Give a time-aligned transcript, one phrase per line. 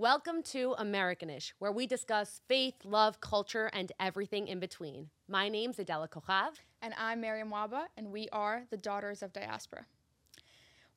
[0.00, 5.10] Welcome to Americanish, where we discuss faith, love, culture, and everything in between.
[5.28, 6.52] My name's Adela Kochav.
[6.80, 9.84] And I'm Mariam Waba, and we are the Daughters of Diaspora.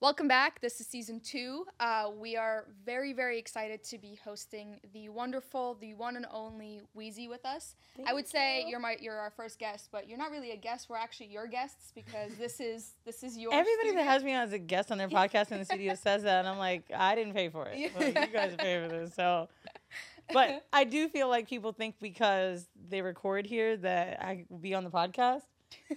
[0.04, 0.60] Welcome back.
[0.60, 1.65] This is season two.
[1.79, 6.81] Uh, we are very, very excited to be hosting the wonderful, the one and only
[6.94, 7.78] Weezy with us.
[8.05, 10.90] I would say you're my, you're our first guest, but you're not really a guest.
[10.90, 13.54] We're actually your guests because this is this is your.
[13.54, 14.04] Everybody studio.
[14.04, 16.40] that has me on as a guest on their podcast in the studio says that,
[16.40, 17.95] and I'm like, I didn't pay for it.
[17.98, 19.48] Like, you guys pay for this, so.
[20.34, 24.74] But I do feel like people think because they record here that I will be
[24.74, 25.44] on the podcast,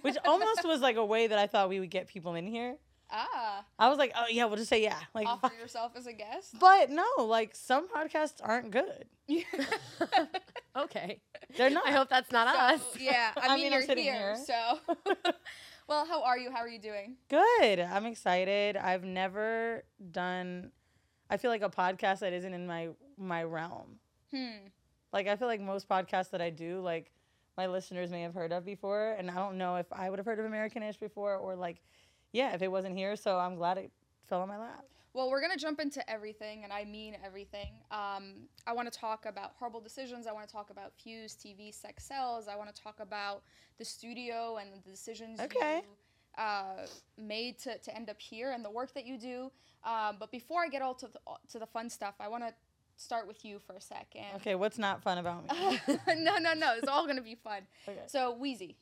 [0.01, 2.77] which almost was like a way that I thought we would get people in here.
[3.11, 5.27] Ah I was like, oh yeah, we'll just say yeah, like.
[5.27, 6.55] offer yourself as a guest.
[6.59, 9.05] But no, like some podcasts aren't good.
[10.75, 11.21] Okay.
[11.57, 11.87] They're not.
[11.87, 12.81] I hope that's not So, us.
[12.99, 14.45] yeah, I, I mean, mean, you're sitting here, here.
[14.45, 14.79] so.
[15.87, 16.51] well, how are you?
[16.51, 17.15] How are you doing?
[17.29, 17.79] Good.
[17.79, 18.77] I'm excited.
[18.77, 20.71] I've never done.
[21.29, 23.97] I feel like a podcast that isn't in my my realm.
[24.31, 24.67] Hmm.
[25.11, 27.11] Like I feel like most podcasts that I do, like
[27.57, 30.27] my listeners may have heard of before, and I don't know if I would have
[30.27, 31.77] heard of Americanish before, or like,
[32.31, 33.15] yeah, if it wasn't here.
[33.15, 33.91] So I'm glad it
[34.27, 34.83] fell on my lap.
[35.13, 37.69] Well, we're gonna jump into everything, and I mean everything.
[37.89, 40.27] Um, I want to talk about horrible decisions.
[40.27, 42.47] I want to talk about Fuse TV, sex sells.
[42.47, 43.41] I want to talk about
[43.79, 45.81] the studio and the decisions Okay.
[45.83, 46.85] you uh,
[47.17, 49.51] made to, to end up here and the work that you do.
[49.83, 52.53] Um, but before I get all to the, to the fun stuff, I want to
[52.97, 54.25] start with you for a second.
[54.35, 55.79] Okay, what's not fun about me?
[56.15, 56.75] no, no, no.
[56.77, 57.61] It's all gonna be fun.
[57.87, 58.01] Okay.
[58.07, 58.75] So Weezy,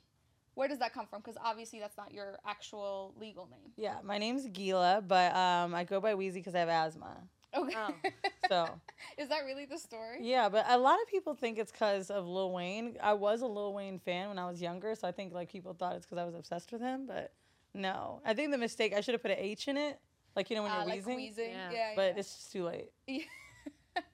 [0.56, 1.22] where does that come from?
[1.22, 3.72] Because obviously that's not your actual legal name.
[3.78, 7.16] Yeah, my name's Gila, but um, I go by Weezy because I have asthma.
[7.56, 7.74] Okay.
[7.78, 7.94] Oh.
[8.48, 8.70] So
[9.18, 10.20] Is that really the story?
[10.22, 12.96] yeah, but a lot of people think it's because of Lil Wayne.
[13.02, 15.74] I was a Lil Wayne fan when I was younger, so I think like people
[15.74, 17.34] thought it's because I was obsessed with him, but
[17.74, 18.22] no.
[18.24, 20.00] I think the mistake I should have put an H in it,
[20.36, 20.98] like you know when Uh, you're wheezing.
[20.98, 21.52] like wheezing, wheezing.
[21.54, 21.72] Yeah.
[21.72, 21.92] Yeah.
[21.96, 22.20] but yeah.
[22.20, 22.92] it's just too late.
[23.08, 23.24] Yeah.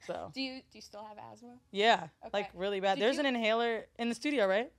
[0.08, 1.56] So do you do you still have asthma?
[1.72, 2.30] yeah, Okay.
[2.32, 2.96] like really bad.
[2.96, 4.72] Did There's you- an inhaler in the studio, right?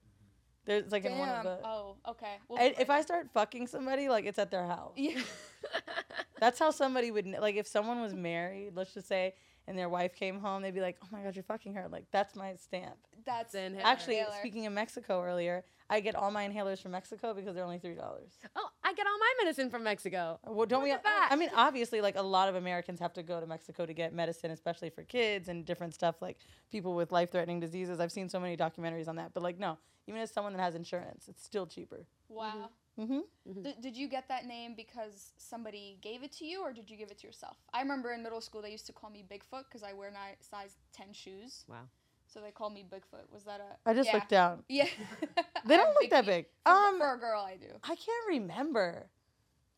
[0.64, 1.44] There's like in one of Damn.
[1.44, 1.58] the.
[1.64, 2.36] Oh, okay.
[2.48, 4.92] We'll I- if I start fucking somebody, like it's at their house.
[4.96, 5.20] Yeah.
[6.40, 9.34] That's how somebody would like if someone was married, let's just say,
[9.68, 12.06] and their wife came home, they'd be like, "Oh my god, you're fucking her!" Like
[12.10, 12.96] that's my stamp.
[13.24, 14.36] That's Then an Actually, inhaler.
[14.40, 17.94] speaking of Mexico earlier, I get all my inhalers from Mexico because they're only three
[17.94, 18.32] dollars.
[18.56, 20.40] oh, I get all my medicine from Mexico.
[20.44, 20.90] Well, don't Look we?
[20.92, 21.28] at that.
[21.30, 24.12] I mean, obviously, like a lot of Americans have to go to Mexico to get
[24.12, 26.38] medicine, especially for kids and different stuff, like
[26.72, 28.00] people with life-threatening diseases.
[28.00, 30.74] I've seen so many documentaries on that, but like, no, even as someone that has
[30.74, 32.06] insurance, it's still cheaper.
[32.28, 32.70] wow.
[33.00, 33.62] Mm-hmm.
[33.62, 36.96] D- did you get that name because somebody gave it to you, or did you
[36.98, 37.56] give it to yourself?
[37.72, 40.36] I remember in middle school they used to call me Bigfoot because I wear ni-
[40.40, 41.64] size ten shoes.
[41.68, 41.88] Wow.
[42.26, 43.32] So they called me Bigfoot.
[43.32, 43.88] Was that a?
[43.88, 44.14] I just yeah.
[44.14, 44.62] looked down.
[44.68, 44.88] Yeah.
[45.64, 46.46] They don't look that big.
[46.66, 47.68] For, Um, for a girl, I do.
[47.84, 49.06] I can't remember.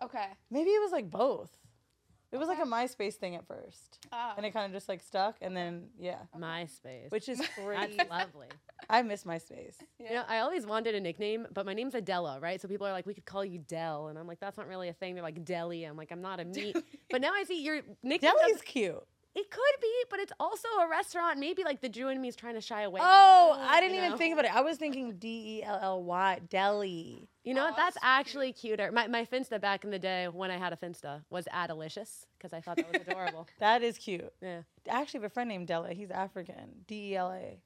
[0.02, 0.26] Okay.
[0.50, 1.50] Maybe it was like both.
[2.34, 4.34] It was like a MySpace thing at first, Ah.
[4.36, 7.10] and it kind of just like stuck, and then yeah, MySpace.
[7.10, 7.94] which is crazy.
[7.96, 8.48] That's lovely.
[8.90, 9.76] I miss MySpace.
[10.00, 10.08] yeah.
[10.08, 12.60] You know, I always wanted a nickname, but my name's Adela, right?
[12.60, 14.08] So people are like, we could call you Del.
[14.08, 15.14] And I'm like, that's not really a thing.
[15.14, 15.84] They're like, Deli.
[15.84, 16.76] I'm like, I'm not a meat.
[17.08, 18.32] but now I see your nickname.
[18.32, 19.04] Deli's doesn't- cute.
[19.36, 21.40] It could be, but it's also a restaurant.
[21.40, 23.00] Maybe like the Jew in me is trying to shy away.
[23.02, 24.16] Oh, it, I didn't you even know?
[24.16, 24.54] think about it.
[24.54, 27.28] I was thinking D E L L Y, deli.
[27.42, 27.76] You know Oh, what?
[27.76, 28.92] That's that's actually cuter.
[28.92, 32.52] My, my Finsta back in the day when I had a Finsta was Adelicious because
[32.52, 33.48] I thought that was adorable.
[33.58, 34.32] That is cute.
[34.40, 35.92] Yeah, I actually have a friend named Della.
[35.92, 36.84] He's African.
[36.86, 37.58] D E L A.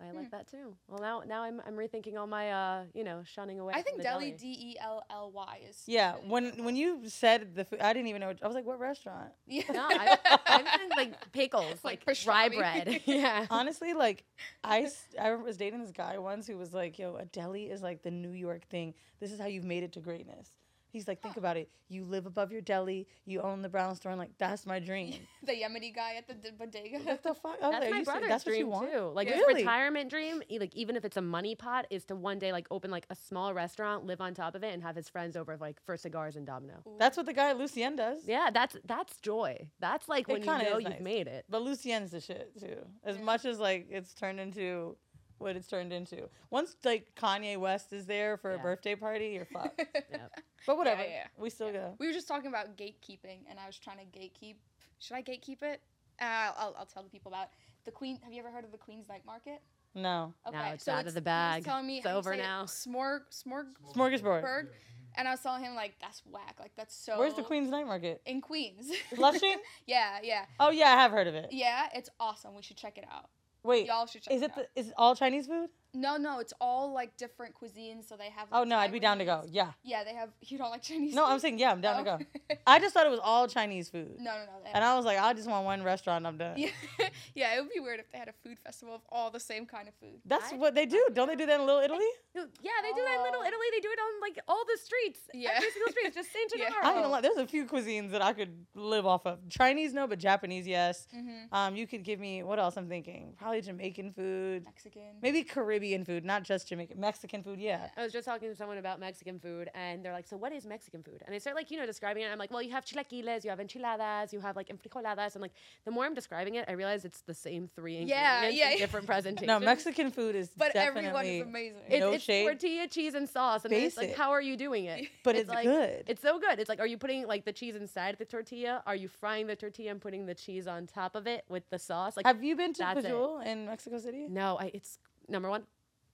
[0.00, 0.16] I Hmm.
[0.16, 0.76] like that too.
[0.88, 3.72] Well, now now I'm, I'm rethinking all my, uh, you know, shunning away.
[3.74, 4.36] I from think the deli deli.
[4.38, 5.82] D E L L Y is.
[5.86, 6.14] Yeah.
[6.14, 6.64] really When cool.
[6.66, 8.28] when you said the food, I didn't even know.
[8.28, 9.32] What, I was like, what restaurant?
[9.46, 9.62] Yeah.
[9.72, 10.16] No, I,
[10.46, 13.00] I'm thinking like pickles, Like like, rye bread.
[13.06, 13.46] yeah.
[13.50, 14.24] Honestly, like
[14.62, 14.88] I
[15.20, 18.10] I was dating this guy once who was like, "Yo, a deli is like the
[18.12, 18.94] New York thing.
[19.20, 20.52] This is how you've made it to greatness."
[20.98, 21.70] He's like, "Think about it.
[21.88, 23.06] You live above your deli.
[23.24, 24.10] You own the brown store.
[24.10, 25.14] And like, that's my dream."
[25.44, 26.98] the Yemeni guy at the d- bodega.
[26.98, 27.56] what the fuck?
[27.62, 28.90] I was That's like, my "You ser- brother's that's what you dream want?
[28.92, 29.10] too.
[29.14, 29.34] Like Yeah.
[29.36, 29.62] his Really?
[29.62, 32.90] retirement dream, like even if it's a money pot, is to one day like open
[32.90, 35.80] like a small restaurant, live on top of it, and have his friends over like
[35.84, 36.82] for cigars and domino.
[36.98, 38.22] That's what the guy at Lucien does.
[38.26, 39.68] Yeah, that's that's joy.
[39.78, 41.00] That's like It when you kinda know is you've nice.
[41.00, 41.44] made it.
[41.48, 42.84] But Lucien's the shit too.
[43.04, 43.22] As Yeah.
[43.22, 44.96] much as like it's turned into
[45.38, 46.28] what it's turned into.
[46.50, 49.78] Once like Kanye West is there for a birthday party, you're fucked.
[50.10, 50.32] Yep.
[50.66, 51.02] But whatever.
[51.02, 51.26] yeah.
[51.38, 51.94] We still go.
[51.98, 54.56] We were just talking about gatekeeping, and I was trying to gatekeep.
[54.98, 55.80] Should I gatekeep it?
[56.20, 57.48] Uh, I'll, I'll tell the people about
[57.84, 58.18] the Queen.
[58.24, 59.62] Have you ever heard of the Queen's Night Market?
[59.94, 60.34] No.
[60.52, 61.64] Now it's out of the he was bag.
[61.64, 62.64] telling me It's how over say it, now.
[62.64, 64.42] Smorg, smorg, Smorgasbord.
[64.42, 64.68] Berg,
[65.16, 66.56] and I was telling him like that's whack.
[66.60, 67.18] Like that's so.
[67.18, 68.20] Where's the Queen's Night Market?
[68.26, 68.90] In Queens.
[69.14, 69.56] Flushing?
[69.86, 71.48] yeah, yeah, Oh yeah, I have heard of it.
[71.52, 71.86] yeah.
[71.94, 72.54] It's awesome.
[72.54, 73.30] We should check it out.
[73.68, 75.68] Wait, Y'all should check is it it the, is it all Chinese food?
[76.00, 78.08] No, no, it's all like different cuisines.
[78.08, 78.48] So they have.
[78.52, 79.42] Oh like, no, I'd be down to go.
[79.48, 79.72] Yeah.
[79.82, 80.30] Yeah, they have.
[80.42, 81.14] You don't like Chinese?
[81.14, 81.32] No, food?
[81.32, 82.18] I'm saying yeah, I'm down to Oh.
[82.18, 82.24] go.
[82.66, 84.16] I just thought it was all Chinese food.
[84.18, 84.46] no, no, no.
[84.64, 86.26] They And I was like, I just want one restaurant.
[86.26, 86.56] I'm done.
[86.58, 86.68] yeah,
[87.34, 89.66] yeah, it would be weird if they had a food festival of all the same
[89.66, 90.20] kind of food.
[90.24, 91.04] That's I- what they do.
[91.14, 92.06] Don't they do that in Little Italy?
[92.34, 92.42] Yeah,
[92.82, 93.46] they do that in Little Oh.
[93.48, 93.66] Italy.
[93.72, 95.20] They do it on like all the streets.
[95.34, 95.50] Yeah.
[95.56, 96.14] Every single street.
[96.14, 96.70] Just Saint Yeah.
[96.82, 97.20] I ain't gonna lie.
[97.20, 99.38] There's a few cuisines that I could live off of.
[99.48, 101.06] Chinese, no, but Japanese, yes.
[101.16, 101.54] Mm-hmm.
[101.54, 102.76] Um, you could give me what else?
[102.76, 105.02] I'm thinking probably Jamaican food, Mexican.
[105.22, 107.58] maybe Caribbean food, not just Jamaican, Mexican food.
[107.60, 107.88] Yeah.
[107.96, 110.66] I was just talking to someone about Mexican food, and they're like, "So what is
[110.66, 112.28] Mexican food?" And they start like, you know, describing it.
[112.32, 115.52] I'm like, "Well, you have chilaquiles, you have enchiladas, you have like enfrijoladas." And like,
[115.84, 118.72] the more I'm describing it, I realize it's the same three Yeah, ingredients yeah, in
[118.72, 118.78] yeah.
[118.84, 119.46] different presentations.
[119.48, 121.82] No, Mexican food is But definitely, everyone is amazing.
[121.88, 122.44] It's, no it's shade.
[122.44, 124.18] tortilla, cheese, and sauce, and it's like, Basic.
[124.18, 125.08] how are you doing it?
[125.24, 126.04] but it's, like, good.
[126.06, 126.58] It's so good.
[126.58, 128.82] It's like, are you putting like the cheese inside the tortilla?
[128.86, 131.78] Are you frying the tortilla and putting the cheese on top of it with the
[131.78, 132.16] sauce?
[132.16, 133.06] Like, Have you been to that's.
[133.06, 134.26] Pujol in Mexico City?
[134.28, 134.98] no, I, it's
[135.28, 135.62] number one.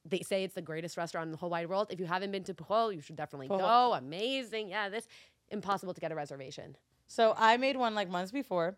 [0.05, 1.89] They say it's the greatest restaurant in the whole wide world.
[1.91, 3.59] If you haven't been to Pujol, you should definitely Pujol.
[3.59, 3.95] go.
[3.95, 4.69] Amazing.
[4.69, 5.09] Yeah, this
[5.51, 6.77] impossible to get a reservation.
[7.07, 8.77] So I made one like months before,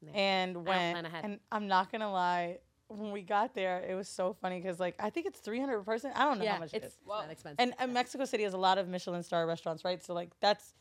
[0.00, 0.14] Nice.
[0.14, 1.06] and plan went.
[1.06, 1.24] ahead.
[1.24, 2.58] And I'm not gonna lie,
[2.88, 5.82] when we got there, it was so funny because like I think it's 300 per
[5.84, 6.10] person.
[6.14, 6.98] I don't know yeah, how much it's it is.
[7.04, 7.20] Whoa.
[7.20, 7.56] not expensive.
[7.60, 10.02] And, and Mexico City has a lot of Michelin star restaurants, right?
[10.02, 10.74] So like that's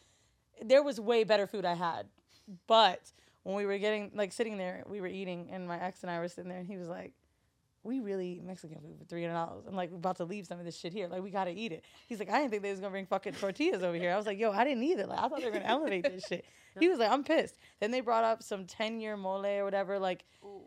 [0.62, 2.08] there was way better food I had,
[2.68, 3.12] but
[3.44, 6.20] when we were getting like sitting there, we were eating, and my ex and I
[6.20, 7.14] were sitting there, and he was like.
[7.83, 9.63] We really Mexican food for three hundred dollars.
[9.68, 11.07] I'm like, we're about to leave some of this shit here.
[11.07, 11.83] Like, we gotta eat it.
[12.07, 14.12] He's like, I didn't think they was gonna bring fucking tortillas over here.
[14.12, 15.07] I was like, yo, I didn't either.
[15.07, 16.45] Like, I thought they were gonna elevate this shit.
[16.80, 17.57] He was like, I'm pissed.
[17.81, 20.62] Then they brought up some ten year mole or whatever, like, Ooh.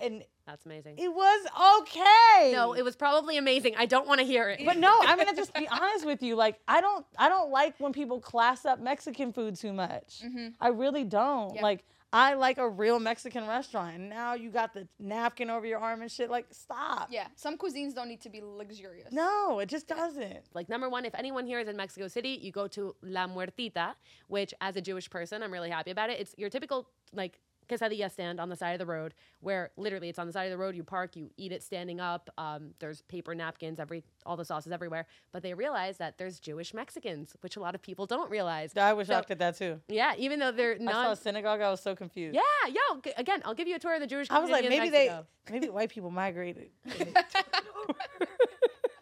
[0.00, 0.94] and That's amazing.
[0.96, 1.46] it was
[1.82, 2.52] okay.
[2.52, 3.74] no, it was probably amazing.
[3.76, 4.60] I don't want to hear it.
[4.64, 6.34] But no, I'm gonna just be honest with you.
[6.34, 10.22] Like, I don't, I don't like when people class up Mexican food too much.
[10.24, 10.54] Mhm.
[10.60, 11.54] I really don't.
[11.56, 11.62] Yeah.
[11.62, 13.96] Like, I like a real Mexican restaurant.
[13.96, 16.28] And now you got the napkin over your arm and shit.
[16.30, 17.08] Like, stop.
[17.10, 19.12] Yeah, some cuisines don't need to be luxurious.
[19.12, 20.40] No, it just doesn't.
[20.54, 23.94] like number one, if anyone here is in Mexico City, you go to La Muertita,
[24.28, 26.20] which as a Jewish person, I'm really happy about it.
[26.20, 27.38] It's your typical like
[27.70, 30.50] quesadilla stand on the side of the road, where literally it's on the side of
[30.50, 30.74] the road.
[30.74, 32.28] You park, you eat it standing up.
[32.38, 35.06] Um, there's paper napkins, every all the sauces everywhere.
[35.32, 38.76] But they realize that there's Jewish Mexicans, which a lot of people don't realize.
[38.76, 39.80] I was So- shocked at that too.
[39.88, 41.60] Yeah, even though they're I saw a synagogue.
[41.60, 42.34] I was so confused.
[42.34, 44.28] Yeah, yo, g- again, I'll give you a tour of the Jewish.
[44.30, 45.16] I was like, maybe they,
[45.50, 46.70] maybe white people migrated.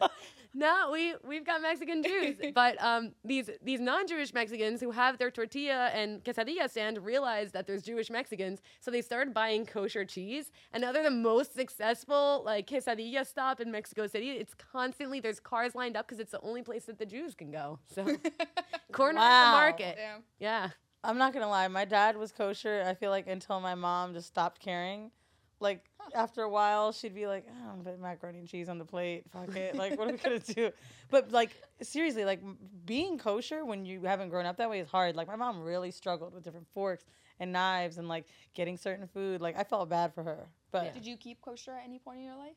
[0.55, 5.31] No, we we've got Mexican Jews, but um, these these non-Jewish Mexicans who have their
[5.31, 10.51] tortilla and quesadilla stand realize that there's Jewish Mexicans, so they started buying kosher cheese,
[10.73, 14.31] and now they're the most successful like quesadilla stop in Mexico City.
[14.31, 17.51] It's constantly there's cars lined up because it's the only place that the Jews can
[17.51, 17.79] go.
[17.95, 18.05] So
[18.93, 20.23] corner of the market, Damn.
[20.39, 20.71] yeah.
[21.05, 22.83] I'm not gonna lie, my dad was kosher.
[22.85, 25.13] I feel like until my mom just stopped caring.
[25.61, 25.85] Like
[26.15, 29.25] after a while, she'd be like, "I don't put macaroni and cheese on the plate.
[29.33, 29.77] Fuck it.
[29.77, 30.71] Like, what are we gonna do?"
[31.11, 31.51] But like
[31.83, 32.41] seriously, like
[32.87, 35.17] being kosher when you haven't grown up that way is hard.
[35.17, 37.05] Like my mom really struggled with different forks
[37.41, 39.41] and knives and like getting certain food.
[39.41, 40.93] Like I felt bad for her, but Yeah.
[40.93, 42.57] Did you keep kosher at any point in your life?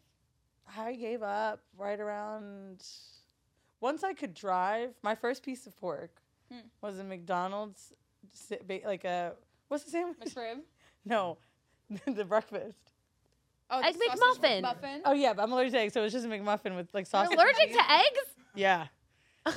[0.77, 2.85] I gave up right around
[3.79, 4.93] once I could drive.
[5.01, 6.21] My first piece of pork
[6.51, 6.67] Hmm.
[6.81, 7.93] was a McDonald's,
[8.85, 9.33] like a
[9.69, 10.17] what's the sandwich?
[10.19, 10.59] McRib?
[11.05, 11.39] No,
[12.05, 12.90] the breakfast.
[13.71, 15.01] Oh, Egg the sausage McMuffin.
[15.05, 17.31] Oh yeah, but I'm allergic to eggs, so it's just a McMuffin with like sausage.
[17.31, 18.19] You're allergic to eggs?
[18.53, 18.87] Yeah,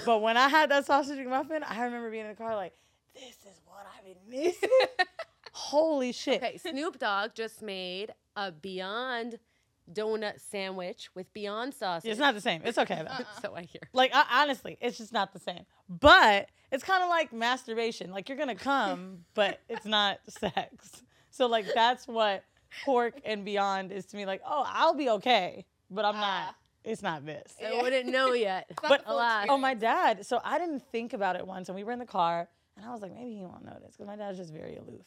[0.06, 2.74] but when I had that sausage McMuffin, I remember being in the car like,
[3.12, 4.70] "This is what I've been missing."
[5.52, 6.42] Holy shit!
[6.42, 9.38] Okay, Snoop Dogg just made a Beyond
[9.92, 12.10] donut sandwich with Beyond sausage.
[12.10, 12.62] It's not the same.
[12.64, 13.10] It's okay though.
[13.10, 13.40] Uh-uh.
[13.42, 13.82] so I hear.
[13.92, 15.64] Like I, honestly, it's just not the same.
[15.88, 18.10] But it's kind of like masturbation.
[18.10, 21.02] Like you're gonna come, but it's not sex.
[21.30, 22.44] So like that's what
[22.84, 24.26] pork and beyond is to me.
[24.26, 26.20] Like oh, I'll be okay, but I'm Ah.
[26.46, 26.54] not.
[26.84, 27.54] It's not this.
[27.64, 28.66] I wouldn't know yet.
[28.82, 29.46] But the full alas.
[29.48, 30.26] Oh, my dad.
[30.26, 32.92] So I didn't think about it once, and we were in the car, and I
[32.92, 35.00] was like, maybe he won't notice because my dad's just very aloof.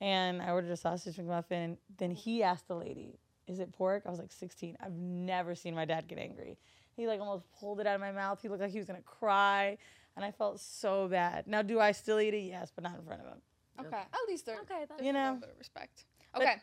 [0.00, 1.50] And I ordered a sausage McMuffin.
[1.64, 4.76] And then he asked the lady, "Is it pork?" I was like 16.
[4.80, 6.56] I've never seen my dad get angry.
[6.96, 8.40] He like almost pulled it out of my mouth.
[8.40, 9.78] He looked like he was gonna cry,
[10.14, 11.46] and I felt so bad.
[11.48, 12.42] Now, do I still eat it?
[12.42, 13.42] Yes, but not in front of him.
[13.84, 14.60] Okay, at least there.
[14.60, 15.24] Okay, that's there's You a know.
[15.24, 16.04] little bit of respect.
[16.36, 16.56] Okay,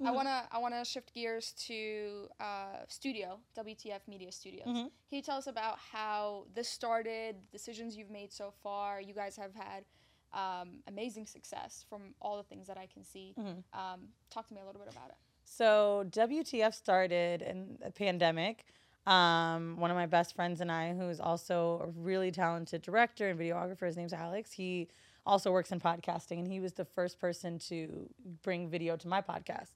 [0.00, 0.14] I Mhm.
[0.14, 4.66] wanna I wanna shift gears to uh, studio WTF Media Studios.
[4.66, 4.90] Mhm.
[5.08, 7.48] Can you tell us about how this started?
[7.50, 9.00] Decisions you've made so far.
[9.00, 9.84] You guys have had
[10.32, 13.34] um, amazing success from all the things that I can see.
[13.38, 13.62] Mhm.
[13.72, 15.16] Um, talk to me a little bit about it.
[15.44, 18.64] So WTF started in a pandemic.
[19.06, 23.28] Um, one of my best friends and I, who is also a really talented director
[23.28, 24.50] and videographer, his name's Alex.
[24.52, 24.88] He
[25.24, 29.20] also works in podcasting, and he was the first person to bring video to my
[29.22, 29.74] podcast.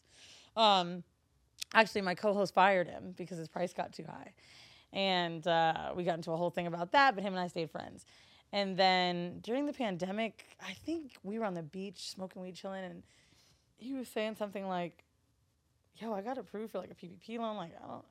[0.58, 1.04] Um,
[1.72, 4.32] actually, my co-host fired him because his price got too high,
[4.92, 7.14] and uh, we got into a whole thing about that.
[7.14, 8.04] But him and I stayed friends.
[8.52, 12.84] And then during the pandemic, I think we were on the beach smoking weed, chilling,
[12.84, 13.02] and
[13.76, 15.04] he was saying something like,
[15.96, 17.56] "Yo, I got approved for like a PPP loan.
[17.56, 18.04] Like, I don't,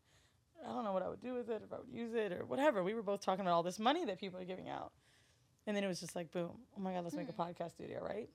[0.66, 2.46] I don't know what I would do with it, if I would use it or
[2.46, 4.94] whatever." We were both talking about all this money that people are giving out,
[5.66, 6.52] and then it was just like, boom!
[6.78, 8.30] Oh my God, let's make a podcast studio, right?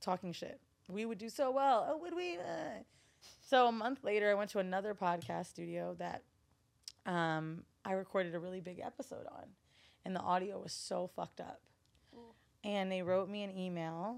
[0.00, 0.60] Talking shit.
[0.88, 1.88] We would do so well.
[1.90, 2.36] Oh, would we?
[2.36, 2.82] Uh.
[3.42, 6.22] So a month later, I went to another podcast studio that
[7.06, 9.44] um, I recorded a really big episode on,
[10.04, 11.60] and the audio was so fucked up.
[12.64, 14.16] And they wrote me an email,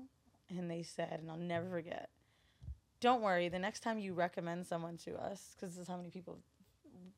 [0.48, 2.08] and they said, and I'll never forget.
[3.00, 6.08] Don't worry, the next time you recommend someone to us, because this is how many
[6.08, 6.38] people,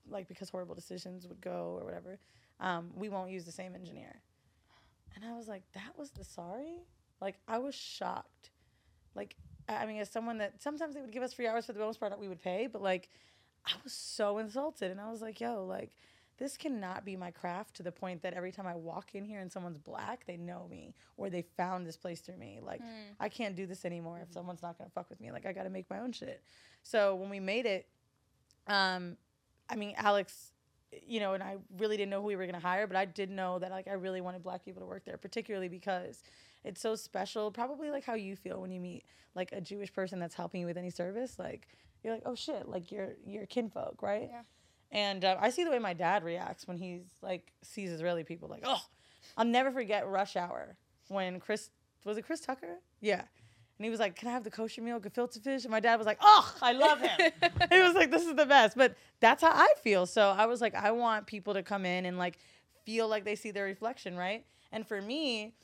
[0.08, 2.18] like because horrible decisions would go or whatever,
[2.58, 4.20] um, we won't use the same engineer.
[5.14, 6.82] And I was like, that was the sorry?
[7.20, 8.50] Like, I was shocked.
[9.14, 9.36] Like,
[9.74, 12.00] I mean, as someone that sometimes they would give us free hours for the most
[12.00, 13.08] part that we would pay, but like,
[13.66, 14.90] I was so insulted.
[14.90, 15.90] And I was like, yo, like,
[16.38, 19.40] this cannot be my craft to the point that every time I walk in here
[19.40, 22.60] and someone's black, they know me or they found this place through me.
[22.64, 22.80] Like,
[23.20, 25.30] I can't do this anymore if someone's not gonna fuck with me.
[25.30, 26.42] Like, I gotta make my own shit.
[26.82, 27.86] So when we made it,
[28.66, 29.18] um,
[29.68, 30.52] I mean, Alex,
[31.06, 33.30] you know, and I really didn't know who we were gonna hire, but I did
[33.30, 36.22] know that like I really wanted black people to work there, particularly because
[36.64, 37.50] it's so special.
[37.50, 40.66] Probably like how you feel when you meet like a Jewish person that's helping you
[40.66, 41.38] with any service.
[41.38, 41.68] Like
[42.02, 44.28] you're like, oh shit, like you're you're kinfolk, right?
[44.30, 44.42] Yeah.
[44.92, 48.48] And uh, I see the way my dad reacts when he's like sees Israeli people.
[48.48, 48.80] Like, oh,
[49.36, 50.76] I'll never forget Rush Hour
[51.08, 51.70] when Chris
[52.04, 52.78] was it Chris Tucker?
[53.00, 53.22] Yeah.
[53.78, 55.96] And he was like, "Can I have the kosher meal, gefilte fish?" And my dad
[55.96, 57.18] was like, "Oh, I love him."
[57.70, 60.04] he was like, "This is the best." But that's how I feel.
[60.04, 62.38] So I was like, I want people to come in and like
[62.84, 64.44] feel like they see their reflection, right?
[64.70, 65.54] And for me,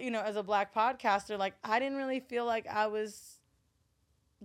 [0.00, 3.38] you know, as a black podcaster, like I didn't really feel like I was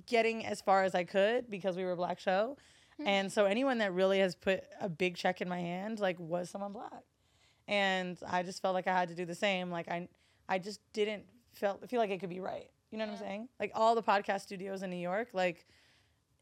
[0.06, 2.58] getting as far as I could because we were a black show.
[2.98, 3.08] Hmm.
[3.08, 6.50] And so anyone that really has put a big check in my hand like was
[6.50, 7.04] someone black.
[7.68, 9.72] And I just felt like I had to do the same.
[9.72, 10.08] Like I
[10.50, 11.24] I just didn't
[11.54, 12.70] felt feel like it could be right.
[12.92, 13.50] You know what I'm saying?
[13.60, 15.66] Like all the podcast studios in New York, like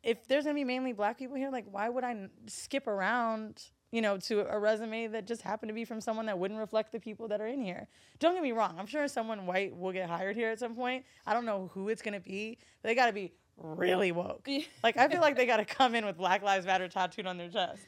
[0.03, 4.01] if there's gonna be mainly black people here, like why would I skip around, you
[4.01, 6.99] know, to a resume that just happened to be from someone that wouldn't reflect the
[6.99, 7.87] people that are in here?
[8.19, 8.75] Don't get me wrong.
[8.79, 11.05] I'm sure someone white will get hired here at some point.
[11.27, 12.57] I don't know who it's gonna be.
[12.81, 14.47] But they gotta be really woke.
[14.83, 17.49] like I feel like they gotta come in with Black Lives Matter tattooed on their
[17.49, 17.81] chest.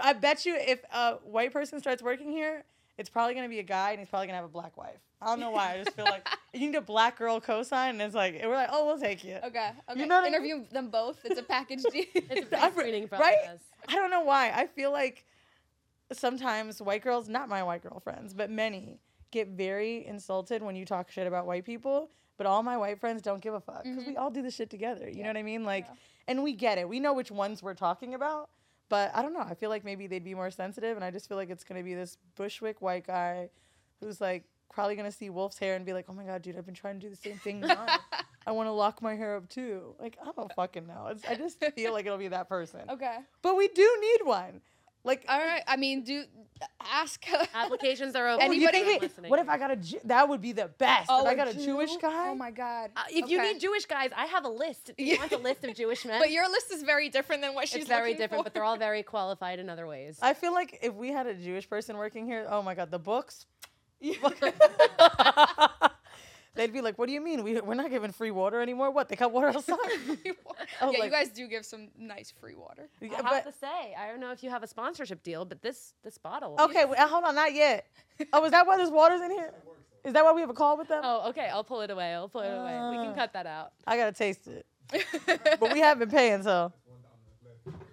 [0.00, 2.64] I bet you if a white person starts working here,
[2.96, 4.98] it's probably gonna be a guy and he's probably gonna have a black wife.
[5.20, 5.74] I don't know why.
[5.74, 8.68] I just feel like you need a black girl cosign, and it's like we're like,
[8.70, 9.36] oh, we'll take you.
[9.44, 9.70] Okay.
[9.90, 10.06] Okay.
[10.06, 10.34] know what I mean?
[10.34, 11.18] Interview them both.
[11.24, 12.04] It's a package deal.
[12.14, 13.18] It's a I- pre-screening right?
[13.18, 13.60] process.
[13.88, 14.50] I don't know why.
[14.54, 15.24] I feel like
[16.12, 19.00] sometimes white girls, not my white girlfriends, but many
[19.30, 22.10] get very insulted when you talk shit about white people.
[22.36, 24.22] But all my white friends don't give a fuck because we mm-hmm.
[24.22, 25.08] all do this shit together.
[25.08, 25.64] You know what I mean?
[25.64, 25.86] Like,
[26.28, 26.88] and we get it.
[26.88, 28.48] We know which ones we're talking about.
[28.88, 29.40] But I don't know.
[29.40, 31.82] I feel like maybe they'd be more sensitive, and I just feel like it's gonna
[31.82, 33.50] be this Bushwick white guy
[34.00, 36.64] who's like probably gonna see Wolf's hair and be like, "Oh my god, dude, I've
[36.64, 37.64] been trying to do the same thing.
[38.46, 41.08] I want to lock my hair up too." Like I don't fucking know.
[41.10, 42.80] It's, I just feel like it'll be that person.
[42.90, 43.18] okay.
[43.42, 44.62] But we do need one.
[45.04, 45.62] Like, All right.
[45.66, 46.24] I mean, do
[46.92, 47.24] ask.
[47.54, 48.44] Applications are open.
[48.44, 49.30] anybody- think, listening.
[49.30, 49.76] what if I got a?
[49.76, 51.06] Jew- That would be the best.
[51.08, 51.98] Oh, if I got a Jewish Jew?
[52.02, 52.28] guy.
[52.30, 52.90] Oh my god.
[52.96, 53.52] Uh, if you Okay.
[53.52, 54.90] need Jewish guys, I have a list.
[54.98, 56.20] Do you want a list of Jewish men?
[56.20, 58.44] But your list is very different than what she's it's very looking different, for.
[58.44, 60.18] but they're all very qualified in other ways.
[60.20, 62.98] I feel like if we had a Jewish person working here, oh my god, the
[62.98, 63.46] books.
[66.58, 67.44] They'd be like, "What do you mean?
[67.44, 68.90] We we're not giving free water anymore?
[68.90, 69.08] What?
[69.08, 69.76] They got water outside?"
[70.82, 72.88] Oh, yeah, like- you guys do give some nice free water.
[73.00, 75.62] I have but- to say, I don't know if you have a sponsorship deal, but
[75.62, 76.56] this this bottle.
[76.58, 77.86] okay, well, hold on, not yet.
[78.32, 79.52] Oh, is that why there's waters in here?
[80.04, 81.02] Is that why we have a call with them?
[81.04, 81.48] Oh, okay.
[81.48, 82.12] I'll pull it away.
[82.12, 82.72] I'll pull it away.
[82.90, 83.14] We can Ah.
[83.14, 83.70] cut that out.
[83.86, 84.66] I gotta taste it,
[85.60, 86.72] but we have been paying, so.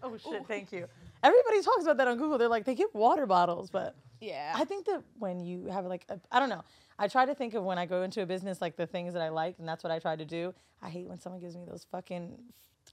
[0.02, 0.48] Oh shit!
[0.48, 0.88] Thank you.
[1.24, 2.38] Everybody talks about that on Google.
[2.40, 4.54] They're like, they give water bottles, but yeah.
[4.56, 6.64] I think that when you have like, a, I don't know.
[6.98, 9.22] I try to think of when I go into a business like the things that
[9.22, 10.54] I like, and that's what I try to do.
[10.82, 12.38] I hate when someone gives me those fucking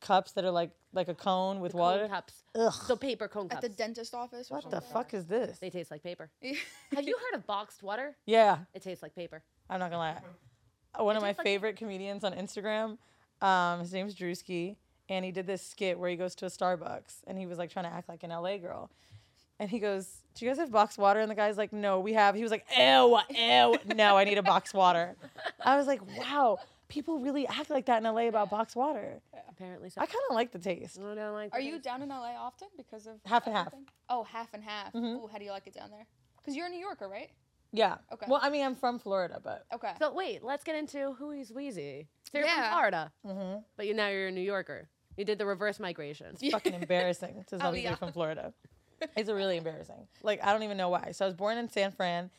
[0.01, 2.01] cups that are like like a cone with water.
[2.01, 2.43] Cone cups.
[2.55, 2.73] Ugh.
[2.73, 3.65] So paper cone cups.
[3.65, 4.51] At the dentist office.
[4.51, 4.93] Or What the something.
[4.93, 5.59] fuck is this?
[5.59, 6.31] they taste like paper.
[6.95, 8.17] Have you heard of boxed water?
[8.27, 9.43] Yeah, It tastes like paper.
[9.71, 10.17] I'm not gonna lie.
[10.99, 12.99] Uh, One of my tastes like- favorite comedians on Instagram,
[13.41, 14.77] um, his name's Drewski,
[15.09, 17.71] and he did this skit where he goes to a Starbucks and he was like
[17.71, 18.91] trying to act like an LA girl.
[19.63, 21.21] And he goes, Do you guys have boxed water?
[21.21, 22.35] And the guy's like, No, we have.
[22.35, 25.15] He was like, Ew, ew, no, I need a boxed water.
[25.65, 29.21] I was like, Wow, people really act like that in LA about boxed water.
[29.49, 30.01] Apparently so.
[30.01, 30.99] I kind of like the taste.
[30.99, 31.85] I don't like Are the you taste.
[31.85, 33.73] down in LA often because of Half and half.
[34.09, 34.93] Oh, half and half.
[34.95, 35.15] Mhm.
[35.23, 36.07] Ooh, how do you like it down there?
[36.39, 37.31] Because you're a New Yorker, right?
[37.71, 37.99] Yeah.
[38.13, 38.27] Okay.
[38.29, 39.93] Well, I mean, I'm from Florida, but Okay.
[40.01, 42.09] So wait, let's get into who is Weezy.
[42.33, 42.63] So you're Yeah.
[42.63, 44.89] from Florida, hmm but you now you're a New Yorker.
[45.17, 46.35] You did the reverse migration.
[46.41, 47.91] it's fucking embarrassing to tell Oh, yeah.
[47.91, 48.53] you're from Florida.
[49.17, 50.07] It's really embarrassing.
[50.23, 51.13] Like I don't even know why.
[51.13, 52.31] So I was born in San Fran,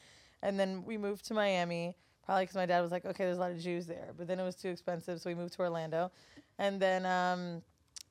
[0.41, 1.96] and then we moved to Miami.
[2.25, 4.39] Probably because my dad was like, okay, there's a lot of Jews there, but then
[4.39, 6.10] it was too expensive, so we moved to Orlando,
[6.58, 7.62] and then um,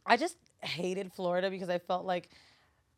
[0.05, 2.31] I just hated Florida because I felt like.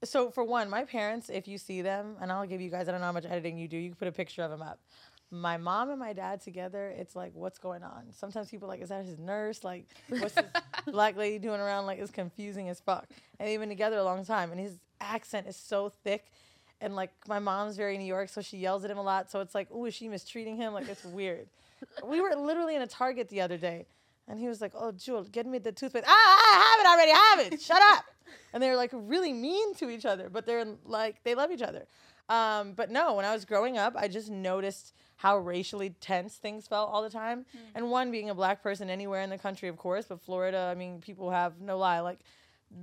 [0.03, 2.93] So for one, my parents, if you see them, and I'll give you guys, I
[2.93, 3.79] don't know how much editing you do.
[3.79, 4.79] You can put a picture of them up.
[5.35, 8.05] My mom and my dad together, it's like, what's going on?
[8.13, 9.65] Sometimes people are like, is that his nurse?
[9.65, 10.45] Like, what's this
[10.87, 11.87] black lady doing around?
[11.87, 13.07] Like, it's confusing as fuck.
[13.39, 16.31] And they've been together a long time, and his accent is so thick.
[16.81, 19.31] And like, my mom's very New York, so she yells at him a lot.
[19.31, 20.73] So it's like, oh, is she mistreating him?
[20.73, 21.49] Like, it's weird.
[22.05, 23.87] we were literally in a Target the other day,
[24.29, 27.13] and he was like, "Oh, Jewel, get me the toothpaste." Ah, I have it already.
[27.13, 27.61] I have it.
[27.61, 28.05] Shut up.
[28.55, 31.87] And they're like really mean to each other, but they're like they love each other.
[32.29, 36.67] Um, but no, when I was growing up, I just noticed how racially tense things
[36.67, 37.47] felt all the time.
[37.53, 37.59] Hmm.
[37.75, 40.75] And one being a black person anywhere in the country, of course, but Florida, I
[40.75, 42.21] mean, people have no lie, like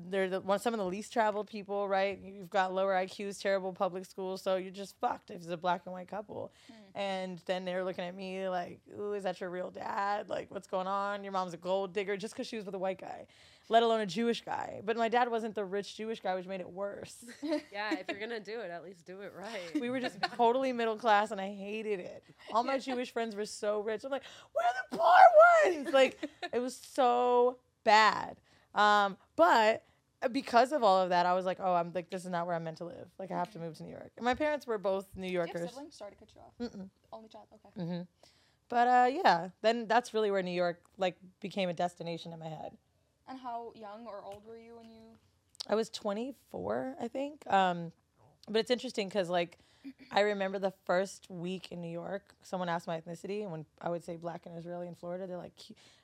[0.09, 2.19] they're the, one some of the least traveled people, right?
[2.23, 5.81] You've got lower IQs, terrible public schools, so you're just fucked if it's a black
[5.85, 6.51] and white couple.
[6.67, 6.99] Hmm.
[6.99, 10.29] And then they're looking at me like, "Ooh, is that your real dad?
[10.29, 11.23] Like, what's going on?
[11.23, 13.27] Your mom's a gold digger just because she was with a white guy,
[13.69, 14.81] let alone a Jewish guy.
[14.83, 17.25] But my dad wasn't the rich Jewish guy, which made it worse.
[17.41, 19.81] yeah, if you're gonna do it, at least do it right.
[19.81, 22.23] we were just totally middle class, and I hated it.
[22.53, 24.03] All my Jewish friends were so rich.
[24.03, 24.23] I'm like,
[24.55, 24.61] we're
[24.91, 25.93] the poor ones.
[25.93, 26.17] Like,
[26.53, 28.37] it was so bad.
[28.75, 29.83] Um, but
[30.31, 32.55] because of all of that, I was like, oh, I'm like, this is not where
[32.55, 33.07] I'm meant to live.
[33.17, 34.11] Like, I have to move to New York.
[34.17, 35.69] And my parents were both New Do you have Yorkers.
[35.71, 35.95] siblings?
[35.95, 36.71] Sorry to cut you off.
[36.71, 36.89] Mm-mm.
[37.11, 37.45] Only child.
[37.77, 37.85] Okay.
[37.85, 38.01] hmm
[38.69, 42.47] But uh, yeah, then that's really where New York like became a destination in my
[42.47, 42.77] head.
[43.27, 45.01] And how young or old were you when you?
[45.67, 47.43] I was 24, I think.
[47.51, 47.91] Um,
[48.47, 49.57] but it's interesting because like
[50.11, 53.89] I remember the first week in New York, someone asked my ethnicity, and when I
[53.89, 55.53] would say black and Israeli in Florida, they're like,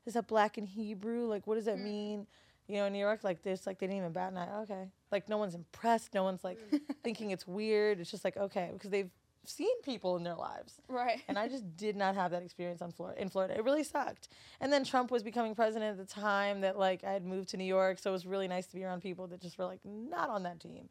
[0.06, 1.28] "Is that black in Hebrew?
[1.28, 2.26] Like, what does that mean?"
[2.68, 4.62] You know, in New York, like this, like they didn't even bat an eye.
[4.64, 6.14] Okay, like no one's impressed.
[6.14, 6.60] No one's like
[7.04, 8.00] thinking it's weird.
[8.00, 9.10] It's just like okay, because they've
[9.46, 10.82] seen people in their lives.
[10.90, 11.22] Right.
[11.28, 13.56] and I just did not have that experience on Florida in Florida.
[13.58, 14.28] It really sucked.
[14.60, 17.58] And then Trump was becoming president at the time that like I had moved to
[17.58, 19.80] New York, so it was really nice to be around people that just were like
[19.86, 20.90] not on that team.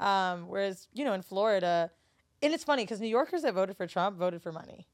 [0.00, 1.90] Um, whereas you know in Florida,
[2.42, 4.86] and it's funny because New Yorkers that voted for Trump voted for money.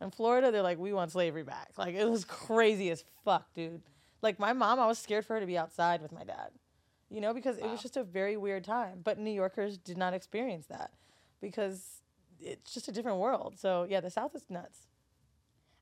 [0.00, 1.70] In Florida, they're like, we want slavery back.
[1.78, 3.82] Like it was crazy as fuck, dude.
[4.22, 6.50] Like my mom, I was scared for her to be outside with my dad.
[7.08, 9.00] You know, because it was just a very weird time.
[9.04, 10.90] But New Yorkers did not experience that
[11.40, 12.02] because
[12.40, 13.54] it's just a different world.
[13.58, 14.88] So yeah, the South is nuts.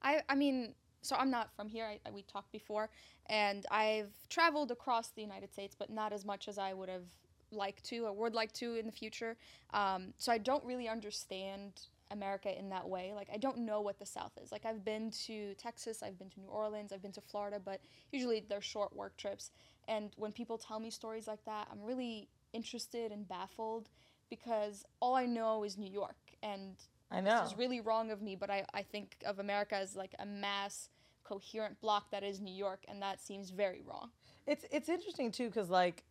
[0.02, 1.86] I I mean, so I'm not from here.
[1.86, 2.90] I, I- we talked before,
[3.26, 7.06] and I've traveled across the United States, but not as much as I would have
[7.50, 9.36] liked to or would like to in the future.
[9.72, 11.72] Um, so I don't really understand
[12.14, 13.12] America in that way.
[13.14, 14.50] Like I don't know what the South is.
[14.50, 17.80] Like I've been to Texas, I've been to New Orleans, I've been to Florida, but
[18.12, 19.50] usually they're short work trips.
[19.86, 23.90] And when people tell me stories like that, I'm really interested and baffled
[24.30, 26.76] because all I know is New York and
[27.10, 27.42] I know.
[27.42, 30.26] this is really wrong of me, but I, I think of America as like a
[30.26, 30.88] mass
[31.22, 34.10] coherent block that is New York, and that seems very wrong.
[34.46, 36.04] It's it's interesting too because like,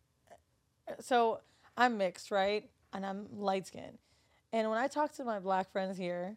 [1.00, 1.40] so
[1.76, 2.68] I'm mixed, right?
[2.92, 3.98] And I'm light skinned.
[4.54, 6.36] And when I talk to my black friends here,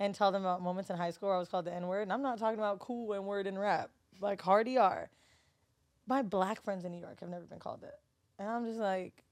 [0.00, 2.02] and tell them about moments in high school where I was called the N word,
[2.02, 5.08] and I'm not talking about cool N word in rap, like hard ER.
[6.08, 7.94] My black friends in New York have never been called it,
[8.36, 9.22] and I'm just like,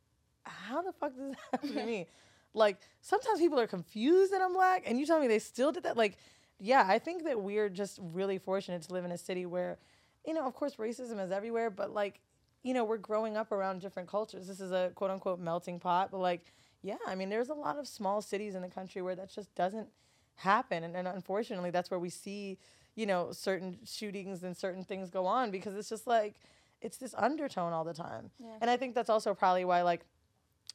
[0.44, 2.06] how the fuck does that happen to me?
[2.52, 5.84] Like sometimes people are confused that I'm black, and you tell me they still did
[5.84, 5.96] that.
[5.96, 6.18] Like,
[6.58, 9.78] yeah, I think that we're just really fortunate to live in a city where,
[10.26, 12.20] you know, of course, racism is everywhere, but like,
[12.64, 14.48] you know, we're growing up around different cultures.
[14.48, 16.44] This is a quote unquote melting pot, but like,
[16.82, 19.54] yeah, I mean, there's a lot of small cities in the country where that just
[19.54, 19.88] doesn't
[20.36, 22.58] happen, and, and unfortunately, that's where we see,
[22.94, 26.34] you know, certain shootings and certain things go on because it's just like
[26.80, 28.56] it's this undertone all the time, Yeah.
[28.60, 30.04] and I think that's also probably why like.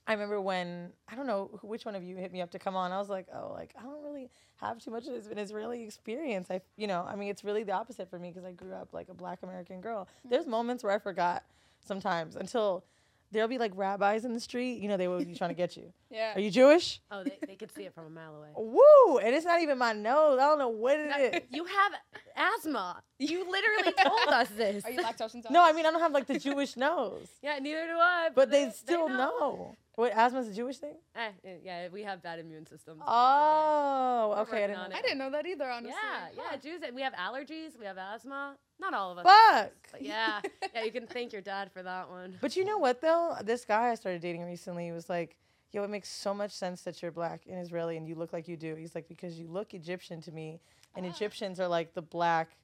[0.07, 2.75] I remember when I don't know which one of you hit me up to come
[2.75, 2.91] on.
[2.91, 5.81] I was like, oh, like I don't really have too much of this an Israeli
[5.83, 6.51] experience.
[6.51, 8.93] I, you know, I mean, it's really the opposite for me because I grew up
[8.93, 10.07] like a Black American girl.
[10.27, 10.29] Mm.
[10.29, 11.43] There's moments where I forgot
[11.83, 12.83] sometimes until
[13.31, 14.81] there'll be like rabbis in the street.
[14.81, 15.91] You know, they will be trying to get you.
[16.15, 16.33] Yeah.
[16.33, 17.01] Are you Jewish?
[17.11, 18.47] Oh, they, they could see it from a mile away.
[18.55, 19.17] Woo!
[19.17, 20.39] And it's not even my nose.
[20.39, 21.41] I don't know what it is.
[21.49, 21.91] You have
[22.37, 23.01] asthma.
[23.19, 24.85] You literally told us this.
[24.85, 25.51] Are you lactose intolerant?
[25.51, 28.29] No, I mean I don't have like the Jewish nose, yeah, neither do I.
[28.33, 29.75] but they still know.
[29.95, 30.95] What asthma's a Jewish thing?
[31.15, 33.01] Eh, eh, yeah, we have bad immune systems.
[33.05, 34.63] Oh, okay.
[34.63, 34.95] I didn't on know.
[34.97, 35.91] I didn't know that either, honestly.
[36.03, 36.57] Yeah, yeah, Huh.
[36.57, 36.81] Jews.
[36.93, 37.79] We have allergies.
[37.79, 38.57] We have asthma.
[38.79, 39.25] Not all of us.
[39.25, 39.71] Fuck.
[39.93, 40.41] But yeah,
[40.73, 40.83] yeah.
[40.83, 42.37] You can thank your dad for that one.
[42.41, 43.35] But you know what though?
[43.43, 45.37] This guy I started dating recently was like,
[45.71, 48.49] "Yo, it makes so much sense that you're black and Israeli and you look like
[48.49, 50.59] you do." He's like, "Because you look Egyptian to me,
[50.95, 51.09] and Ah.
[51.09, 52.57] Egyptians are like the black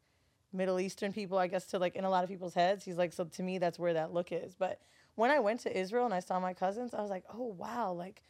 [0.52, 2.84] Middle Eastern people, I guess, to like in a lot of people's heads.
[2.84, 4.54] He's like, so to me, that's where that look is.
[4.54, 4.82] But
[5.22, 7.92] when I went to Israel and I saw my cousins, I was like, oh wow,
[7.92, 8.24] like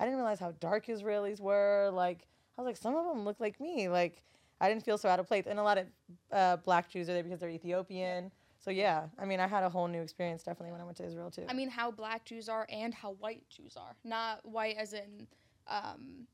[0.00, 1.90] I didn't realize how dark Israelis were.
[1.92, 3.90] Like I was like, some of them look like me.
[3.90, 4.22] Like
[4.58, 5.44] I didn't feel so out of place.
[5.46, 5.86] And a lot of
[6.32, 8.32] uh, black Jews are there because they're Ethiopian.
[8.58, 11.04] So yeah, I mean, I had a whole new experience definitely when I went to
[11.04, 11.44] Israel too.
[11.50, 13.94] I mean, how black Jews are and how white Jews are.
[14.02, 15.26] Not white as in
[15.66, 16.26] um,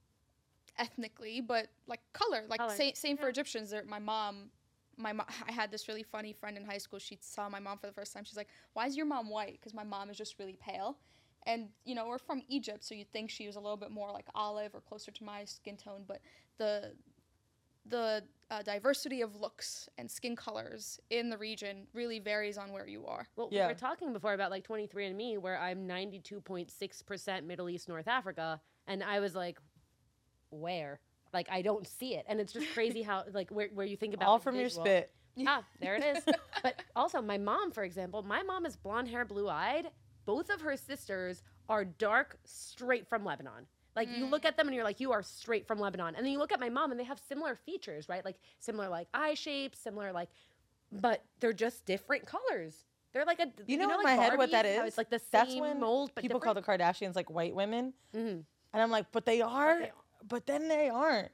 [0.78, 2.44] ethnically, but like color.
[2.48, 3.30] Like Color, same, same for yeah.
[3.30, 3.70] Egyptians.
[3.70, 4.50] There, my mom,
[4.96, 6.98] my mom, I had this really funny friend in high school.
[6.98, 8.24] She saw my mom for the first time.
[8.24, 10.98] She's like, "Why is your mom white?" Because my mom is just really pale.
[11.46, 14.10] And you know, we're from Egypt, so you'd think she was a little bit more
[14.10, 16.04] like olive or closer to my skin tone.
[16.06, 16.20] But
[16.58, 16.92] the
[17.86, 22.86] the uh, diversity of looks and skin colors in the region really varies on where
[22.86, 23.28] you are.
[23.36, 23.66] Well, Yeah.
[23.66, 28.60] we were talking before about like 23andMe, where I'm 92.6% Middle East, North Africa.
[28.86, 29.58] And I was like,
[30.50, 31.00] where?
[31.34, 32.24] Like, I don't see it.
[32.28, 35.10] And it's just crazy how, like, where, where you think about All from your spit.
[35.46, 36.24] Ah, there it is.
[36.62, 39.90] but also, my mom, for example, my mom is blonde hair, blue eyed.
[40.24, 43.66] Both of her sisters are dark, straight from Lebanon.
[43.96, 46.14] Like you look at them and you're like, you are straight from Lebanon.
[46.16, 48.24] And then you look at my mom and they have similar features, right?
[48.24, 50.30] Like similar like eye shapes, similar like,
[50.90, 52.86] but they're just different colors.
[53.12, 54.80] They're like a You know, in like my head what that is?
[54.84, 57.92] It's like the same That's when mold, but people call the Kardashians like white women,
[58.12, 58.42] Mhm.
[58.72, 59.92] and I'm like, but they are, they
[60.26, 61.30] but then they aren't,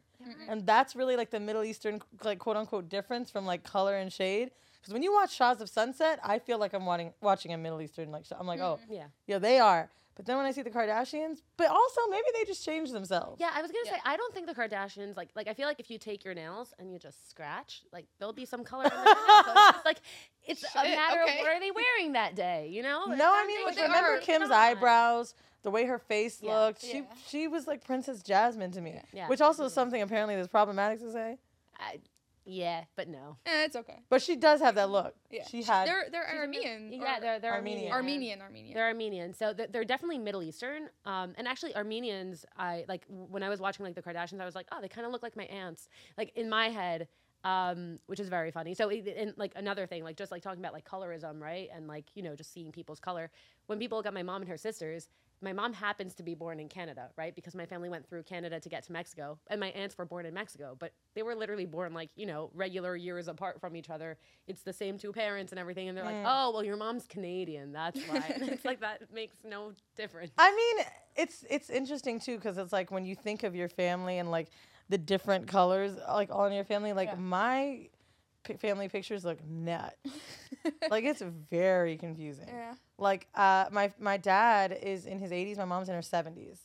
[0.49, 4.13] and that's really like the Middle Eastern like quote unquote difference from like color and
[4.13, 4.51] shade.
[4.81, 7.81] Because when you watch Shahs of Sunset, I feel like I'm watching watching a Middle
[7.81, 8.37] Eastern like show.
[8.39, 8.93] I'm like, oh, mm-hmm.
[8.95, 9.07] Yeah.
[9.27, 9.91] yeah, they are.
[10.17, 13.41] But then when I see the Kardashians, but also maybe they just changed themselves.
[13.41, 13.93] Yeah, I was gonna Yeah.
[13.93, 16.35] say I don't think the Kardashians like like I feel like if you take your
[16.35, 19.17] nails and you just scratch, like there'll be some color in their nails.
[19.47, 20.01] So it's just like
[20.47, 21.39] it's a matter okay.
[21.39, 23.05] of what are they wearing that day, you know?
[23.07, 24.59] No, I mean, like, remember are- Kim's Come on.
[24.59, 26.59] eyebrows, the way her face Yeah.
[26.59, 26.83] looked.
[26.83, 27.05] She Yeah.
[27.27, 29.29] she was like Princess Jasmine to me, Yeah.
[29.29, 31.39] which also is something apparently that's problematic to say.
[31.79, 32.01] I,
[32.45, 33.37] yeah, but no.
[33.47, 33.99] Eh, it's okay.
[34.09, 35.15] But she does have that look.
[35.31, 35.87] Yeah, She had.
[35.87, 36.93] They're they're She's a Armenian.
[36.93, 37.93] Yeah, or- they're they're Armenian.
[37.93, 38.41] Armenian.
[38.41, 38.41] Armenian.
[38.43, 38.75] Armenian.
[38.75, 40.89] They're Armenian, so th- they're definitely Middle Eastern.
[41.05, 44.55] Um, and actually, Armenians, I like when I was watching like the Kardashians, I was
[44.55, 47.09] like, oh, they kind of look like my aunts, like in my head,
[47.45, 48.75] um, which is very funny.
[48.75, 51.87] So, it- and like another thing, like just like talking about like colorism, right, and
[51.87, 53.31] like you know just seeing people's color.
[53.67, 55.09] When people look at my mom and her sisters,
[55.43, 58.61] my mom happens to be born in Canada, right, because my family went through Canada
[58.61, 61.67] to get to Mexico, and my aunts were born in Mexico, but they were literally
[61.67, 64.19] born like you know regular years apart from each other.
[64.47, 67.73] It's the same two parents and everything, and they're like, oh, well, your mom's Canadian,
[67.73, 68.37] that's why.
[68.51, 70.33] It's like that makes no difference.
[70.37, 74.19] I mean, it's it's interesting too because it's like when you think of your family
[74.19, 74.49] and like
[74.89, 76.93] the different colors, like all in your family.
[76.93, 77.17] Like Yeah.
[77.17, 77.89] my
[78.59, 79.97] family pictures look nut.
[80.91, 82.49] like it's very confusing.
[82.49, 82.75] Yeah.
[82.99, 86.59] Like uh, my my dad is in his 80s, my mom's in her 70s,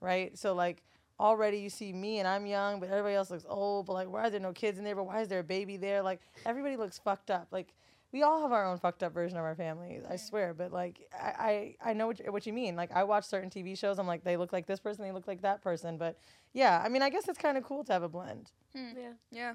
[0.00, 0.36] right?
[0.36, 0.82] So like
[1.18, 3.86] already you see me and I'm young, but everybody else looks old.
[3.86, 4.94] But like, why are there no kids in there?
[4.94, 6.02] But why is there a baby there?
[6.02, 7.48] Like everybody looks fucked up.
[7.50, 7.72] Like
[8.12, 10.02] we all have our own fucked up version of our families.
[10.08, 10.54] I swear.
[10.54, 12.76] But like I I, I know what you, what you mean.
[12.76, 13.98] Like I watch certain TV shows.
[13.98, 15.96] I'm like they look like this person, they look like that person.
[15.98, 16.18] But
[16.52, 18.50] yeah, I mean I guess it's kind of cool to have a blend.
[18.74, 19.12] Yeah.
[19.30, 19.54] Yeah.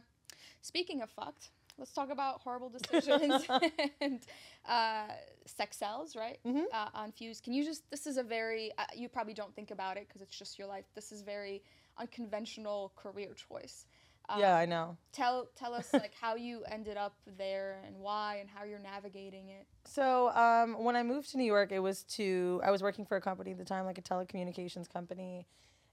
[0.61, 3.43] Speaking of fucked, let's talk about horrible decisions
[4.01, 4.19] and
[4.67, 5.07] uh,
[5.45, 6.39] sex sells, right?
[6.45, 6.63] Mhm.
[6.71, 7.41] Uh, on Fuse.
[7.41, 10.21] Can you just, this is a very, uh, you probably don't think about it because
[10.21, 10.85] it's just your life.
[10.95, 11.61] This is very
[11.97, 13.85] unconventional career choice.
[14.29, 14.97] Um, yeah, I know.
[15.11, 19.49] Tell, tell us like how you ended up there and why and how you're navigating
[19.49, 19.65] it.
[19.85, 23.17] So um, when I moved to New York, it was to I was working for
[23.17, 25.47] a company at the time, like a telecommunications company,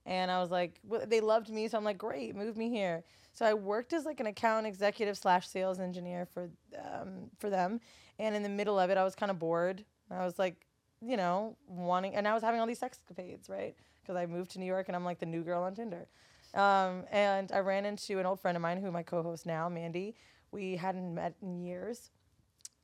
[0.07, 3.03] and I was like, well, they loved me, so I'm like, great, move me here.
[3.39, 7.81] So I worked as like an account executive slash sales engineer for um, for them,
[8.19, 9.85] and in the middle of it, I was kind of bored.
[10.11, 10.57] I was like,
[11.01, 13.77] you know, wanting, and I was having all these sexcapades, right?
[14.03, 16.09] Because I moved to New York, and I'm like the new girl on Tinder.
[16.53, 20.17] Um, and I ran into an old friend of mine, who my co-host now, Mandy.
[20.51, 22.11] We hadn't met in years,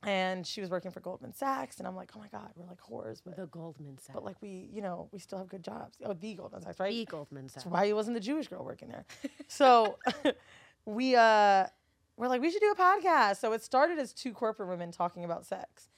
[0.05, 2.79] and she was working for Goldman Sachs, and I'm like, oh my god, we're like
[2.79, 4.13] whores, but The Goldman Sachs.
[4.13, 5.97] but like we, you know, we still have good jobs.
[6.03, 6.91] Oh, the Goldman Sachs, right?
[6.91, 7.63] the Goldman Sachs.
[7.63, 9.05] That's why he wasn't the Jewish girl working there.
[9.47, 9.97] so
[10.85, 11.65] we uh
[12.17, 13.37] we're like, we should do a podcast.
[13.37, 15.89] So it started as two corporate women talking about sex.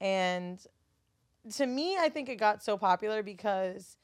[0.00, 0.64] And
[1.56, 3.96] to me, I think it got so popular because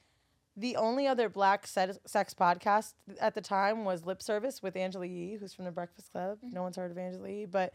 [0.56, 1.98] the only other black sex
[2.34, 6.38] podcast at the time was Lip Service with Angela Yee, who's from the Breakfast Club.
[6.42, 7.72] No one's heard of Angela Yee, but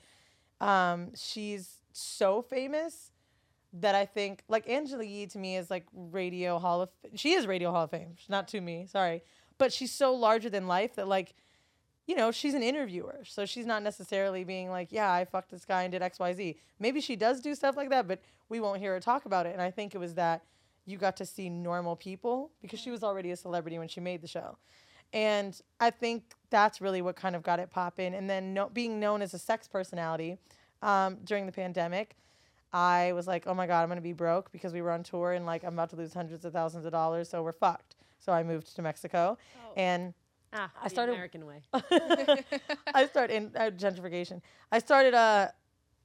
[0.61, 3.11] um, she's so famous
[3.73, 7.45] that I think like Angela Yee to me is like radio hall of she is
[7.45, 8.15] radio hall of fame.
[8.29, 9.21] Not to me, sorry,
[9.57, 11.35] but she's so larger than life that like
[12.07, 15.65] you know she's an interviewer, so she's not necessarily being like yeah I fucked this
[15.65, 16.57] guy and did X Y Z.
[16.79, 19.53] Maybe she does do stuff like that, but we won't hear her talk about it.
[19.53, 20.43] And I think it was that
[20.85, 24.21] you got to see normal people because she was already a celebrity when she made
[24.21, 24.57] the show.
[25.13, 28.13] And I think that's really what kind of got it popping.
[28.13, 30.37] And then no, being known as a sex personality
[30.81, 32.15] um, during the pandemic,
[32.73, 35.03] I was like, oh my God, I'm going to be broke because we were on
[35.03, 37.29] tour and like I'm about to lose hundreds of thousands of dollars.
[37.29, 37.95] So we're fucked.
[38.19, 39.73] So I moved to Mexico Oh.
[39.77, 40.13] and
[40.57, 41.61] Ah, I the started- American way.
[42.93, 44.41] I started in uh, gentrification.
[44.71, 45.49] I started uh,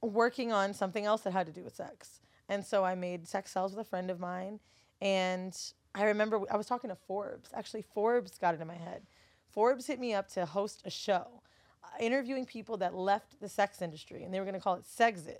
[0.01, 3.51] working on something else that had to do with sex, and so I made sex
[3.51, 4.59] sells with a friend of mine.
[5.01, 5.57] And
[5.93, 7.49] I remember I was talking to Forbes.
[7.53, 9.03] Actually, Forbes got it in my head.
[9.49, 11.41] Forbes hit me up to host a show,
[11.83, 14.83] uh, interviewing people that left the sex industry, and they were going to call it
[14.85, 15.39] Sexit.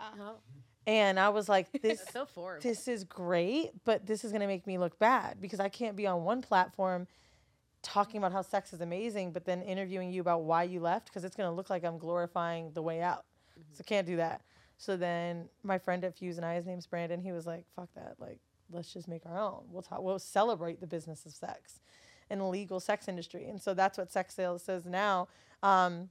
[0.00, 0.34] Oh,
[0.86, 2.64] And I was like, this so Forbes.
[2.64, 5.94] this is great, but this is going to make me look bad because I can't
[5.96, 7.06] be on one platform
[7.82, 11.22] talking about how sex is amazing, but then interviewing you about why you left because
[11.22, 13.24] it's going to look like I'm glorifying the way out.
[13.72, 14.40] So can't do that.
[14.78, 17.88] So then my friend at Fuse and I, his name's Brandon, he was like, fuck
[17.94, 18.16] that.
[18.18, 18.40] Like,
[18.74, 19.62] let's just make our own.
[19.70, 21.80] We'll talk, we'll celebrate the business of sex
[22.30, 23.48] and the legal sex industry.
[23.48, 25.28] And so that's what Sex Sells says now.
[25.62, 26.08] Um,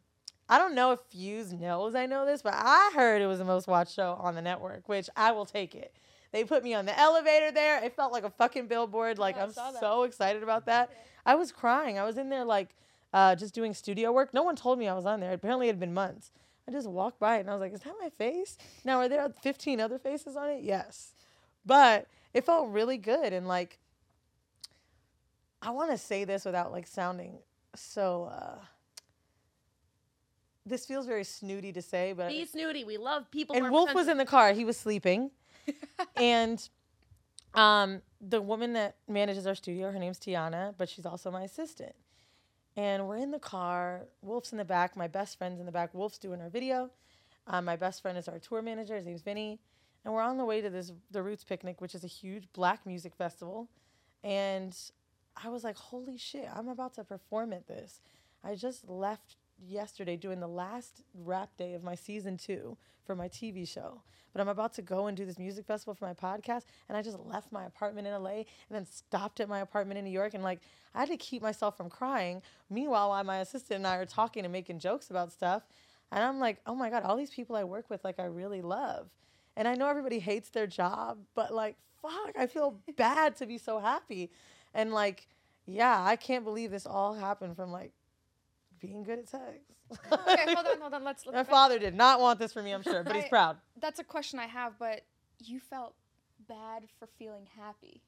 [0.50, 3.46] I don't know if Fuse knows I know this, but I heard it was the
[3.46, 5.96] most watched show on the network, which I will take it.
[6.32, 7.84] They put me on the elevator there.
[7.84, 9.20] It felt like a fucking billboard.
[9.20, 10.92] Like Yeah, I'm so excited about that.
[11.26, 11.98] I was crying.
[11.98, 12.76] I was in there like
[13.14, 14.34] uh, just doing studio work.
[14.34, 15.32] No one told me I was on there.
[15.34, 16.32] Apparently, it had been months.
[16.68, 19.10] I just walked by it and I was like, "Is that my face?" Now, are
[19.10, 20.64] there 15 other faces on it?
[20.64, 21.14] Yes,
[21.66, 23.80] but it felt really good and like
[25.62, 27.40] I want to say this without like sounding
[27.76, 28.26] so.
[28.26, 28.58] Uh,
[30.66, 32.84] this feels very snooty to say, but Be snooty.
[32.84, 33.56] We love people.
[33.56, 34.54] and Wolf was in the car.
[34.54, 35.32] He was sleeping,
[36.16, 36.68] and
[37.54, 41.94] um, the woman that manages our studio, her name's Tiana, but she's also my assistant.
[42.76, 44.08] And we're in the car.
[44.22, 44.98] Wolf's in the back.
[44.98, 45.94] My best friend's in the back.
[45.94, 46.90] Wolf's doing our video.
[47.46, 48.96] Um, my best friend is our tour manager.
[48.96, 49.60] His name's Vinny.
[50.06, 52.86] And we're on the way to this the Roots Picnic, which is a huge black
[52.86, 53.70] music festival.
[54.24, 54.76] And
[55.42, 58.02] I was like, holy shit, I'm about to perform at this.
[58.44, 63.28] I just left yesterday doing the last rap day of my season two for my
[63.28, 64.02] TV show.
[64.34, 66.64] But I'm about to go and do this music festival for my podcast.
[66.90, 70.06] And I just left my apartment in LA and then stopped at my apartment in
[70.06, 70.34] New York.
[70.34, 70.60] And like,
[70.96, 72.42] I had to keep myself from crying.
[72.70, 75.64] Meanwhile, while my assistant and I are talking and making jokes about stuff.
[76.12, 78.62] And I'm like, oh my God, all these people I work with, like, I really
[78.62, 79.08] love.
[79.56, 83.58] And I know everybody hates their job, but like, fuck, I feel bad to be
[83.58, 84.32] so happy.
[84.74, 85.28] And like,
[85.66, 87.92] yeah, I can't believe this all happened from like
[88.80, 89.60] being good at sex.
[90.12, 91.04] okay, hold on, hold on.
[91.04, 91.26] Let's.
[91.26, 93.58] let's My father did not want this for me, I'm sure, but he's proud.
[93.80, 95.02] That's a question I have, but
[95.44, 95.94] you felt
[96.48, 98.02] bad for feeling happy.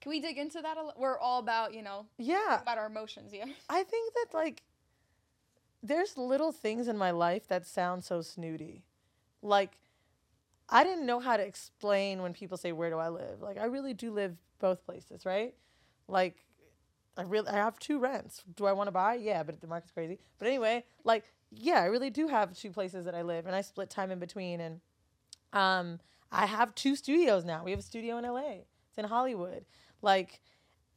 [0.00, 1.00] Can we dig into that a little?
[1.00, 3.44] We're all about, you know, Yeah, about our emotions, yeah.
[3.68, 4.62] I think that like
[5.82, 8.84] there's little things in my life that sound so snooty.
[9.42, 9.72] Like
[10.70, 13.42] I didn't know how to explain when people say where do I live?
[13.42, 15.54] Like I really do live both places, right?
[16.08, 16.36] Like
[17.16, 18.42] I really I have two rents.
[18.56, 19.14] Do I want to buy?
[19.14, 20.18] Yeah, but the market's crazy.
[20.38, 23.62] But anyway, like yeah, I really do have two places that I live and I
[23.62, 24.80] split time in between and
[25.52, 25.98] um
[26.30, 27.64] I have two studios now.
[27.64, 28.62] We have a studio in LA.
[28.88, 29.64] It's in Hollywood.
[30.02, 30.40] Like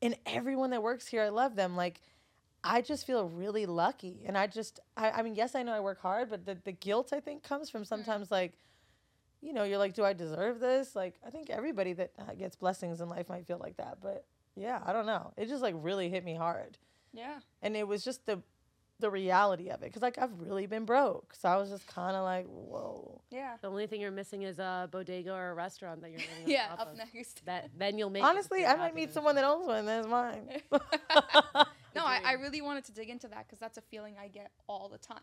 [0.02, 1.76] and everyone that works here, I love them.
[1.76, 2.02] Like
[2.64, 4.24] I just feel really lucky.
[4.26, 6.72] And I just, I, I mean, yes, I know I work hard, but the, the
[6.72, 8.54] guilt I think comes from sometimes like,
[9.43, 10.95] you know, you're like, do I deserve this?
[10.95, 13.97] Like, I think everybody that uh, gets blessings in life might feel like that.
[14.01, 14.25] But
[14.56, 15.34] yeah, I don't know.
[15.38, 16.77] It just like really hit me hard.
[17.13, 17.39] Yeah.
[17.62, 18.41] And it was just the,
[18.99, 19.91] the reality of it.
[19.91, 21.34] Cause like I've really been broke.
[21.39, 23.21] So I was just kind of like, whoa.
[23.32, 23.58] Yeah.
[23.62, 26.49] The only thing you're missing is a bodega or a restaurant that you're living on
[26.49, 26.97] Yeah, top up of.
[26.97, 27.45] next.
[27.45, 28.23] That then you'll make.
[28.23, 29.86] Honestly, I might meet someone that owns one.
[29.86, 30.47] That's mine.
[31.95, 34.49] No, I, I really wanted to dig into that because that's a feeling I get
[34.67, 35.21] all the time.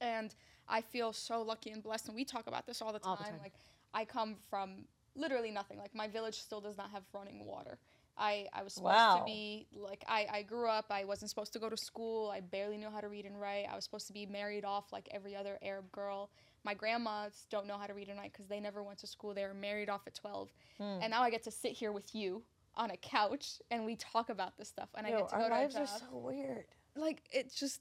[0.00, 0.32] And
[0.68, 2.06] I feel so lucky and blessed.
[2.08, 3.10] And we talk about this all the time.
[3.10, 3.38] All the time.
[3.42, 3.54] Like,
[3.94, 4.84] I come from
[5.16, 5.78] literally nothing.
[5.78, 7.78] Like, my village still does not have running water.
[8.20, 9.18] I, I was supposed Wow.
[9.20, 12.30] to be, like, I, I grew up, I wasn't supposed to go to school.
[12.30, 13.66] I barely knew how to read and write.
[13.70, 16.30] I was supposed to be married off like every other Arab girl.
[16.64, 19.34] My grandmas don't know how to read and write because they never went to school.
[19.34, 20.48] They were married off at 12.
[20.78, 20.82] Hmm.
[21.00, 22.42] And now I get to sit here with you
[22.76, 24.88] on a couch and we talk about this stuff.
[24.96, 26.64] And I get to our go to lives job are so weird.
[26.96, 27.80] like it's just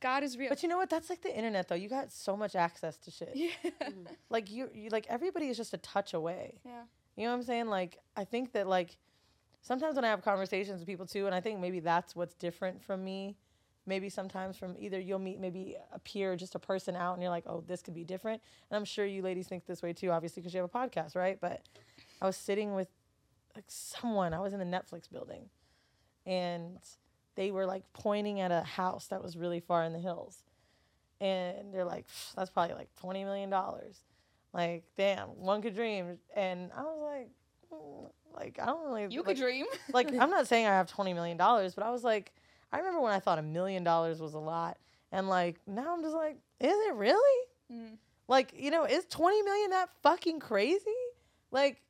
[0.00, 0.48] God is real.
[0.48, 0.90] But you know what?
[0.90, 1.74] That's like the internet, though.
[1.74, 3.32] You got so much access to shit.
[3.34, 3.50] yeah.
[3.82, 4.06] Mm.
[4.30, 6.60] Like you, you like everybody is just a touch away.
[6.64, 6.82] yeah.
[7.16, 7.66] You know what I'm saying?
[7.66, 8.96] Like I think that like
[9.62, 12.82] sometimes when I have conversations with people too, and I think maybe that's what's different
[12.82, 13.36] from me.
[13.86, 17.30] Maybe sometimes from either you'll meet maybe a peer, just a person out, and you're
[17.30, 18.40] like, oh, this could be different.
[18.70, 21.16] And I'm sure you ladies think this way too, obviously, because you have a podcast,
[21.16, 21.38] right?
[21.40, 21.62] But
[22.22, 22.88] I was sitting with
[23.56, 24.32] like someone.
[24.32, 25.50] I was in the Netflix building,
[26.24, 26.78] and
[27.40, 30.44] they were like pointing at a house that was really far in the hills,
[31.22, 32.04] and they're like,
[32.36, 33.96] that's probably like twenty million dollars.
[34.52, 36.18] Like, damn, one could dream.
[36.36, 37.30] And I was like,
[37.72, 39.64] mm, like I don't really You like, could dream.
[39.94, 42.30] like I'm not saying I have twenty million dollars, but I was like,
[42.74, 44.76] I remember when I thought a million dollars was a lot,
[45.10, 47.46] and like now I'm just like, is it really?
[47.72, 47.96] Mm.
[48.28, 51.00] Like, you know, is 20 million that fucking crazy?
[51.50, 51.80] Like,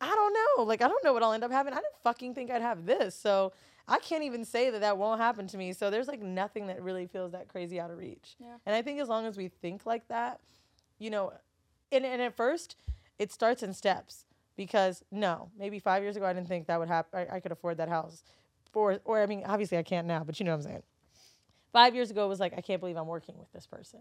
[0.00, 0.64] I don't know.
[0.64, 1.72] Like, I don't know what I'll end up having.
[1.72, 3.14] I didn't fucking think I'd have this.
[3.14, 3.52] So
[3.86, 5.72] I can't even say that that won't happen to me.
[5.72, 8.36] So there's like nothing that really feels that crazy out of reach.
[8.38, 8.56] Yeah.
[8.64, 10.40] And I think as long as we think like that,
[10.98, 11.32] you know,
[11.92, 12.76] and, and at first
[13.18, 14.24] it starts in steps
[14.56, 17.26] because no, maybe five years ago I didn't think that would happen.
[17.30, 18.22] I, I could afford that house.
[18.72, 20.82] Or, or I mean, obviously I can't now, but you know what I'm saying.
[21.72, 24.00] Five years ago it was like, I can't believe I'm working with this person.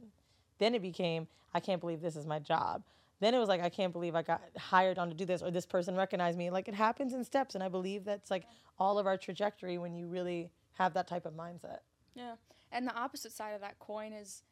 [0.59, 2.83] Then it became, I can't believe this is my job.
[3.23, 5.49] Then it was like, I can't believe I got hired on to do this or
[5.49, 6.49] this person recognized me.
[6.49, 7.55] Like it happens in steps.
[7.55, 8.43] And I believe that's like
[8.77, 11.79] all of our trajectory when you really have that type of mindset.
[12.15, 12.33] Yeah.
[12.73, 14.43] And the opposite side of that coin is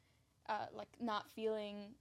[0.48, 1.96] uh, like not feeling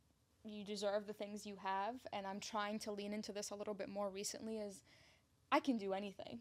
[0.44, 1.96] you deserve the things you have.
[2.12, 4.84] And I'm trying to lean into this a little bit more recently is
[5.50, 6.38] I can do anything.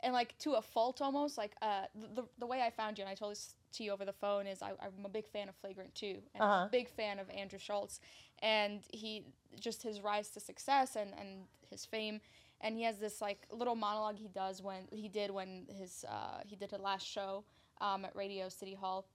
[0.00, 3.02] And like to a fault almost, like uh, the, the, the way I found you,
[3.02, 5.54] and I told this you over the phone, is I, I'm a big fan of
[5.56, 6.66] Flagrant too, And I'm Uh-huh.
[6.66, 8.00] a big fan of Andrew Schulz.
[8.40, 9.24] And he,
[9.58, 12.20] just his rise to success and, and his fame.
[12.60, 16.40] And he has this like little monologue he does when he did when his, uh,
[16.44, 17.44] he did a last show
[17.80, 19.06] um, at Radio City Hall.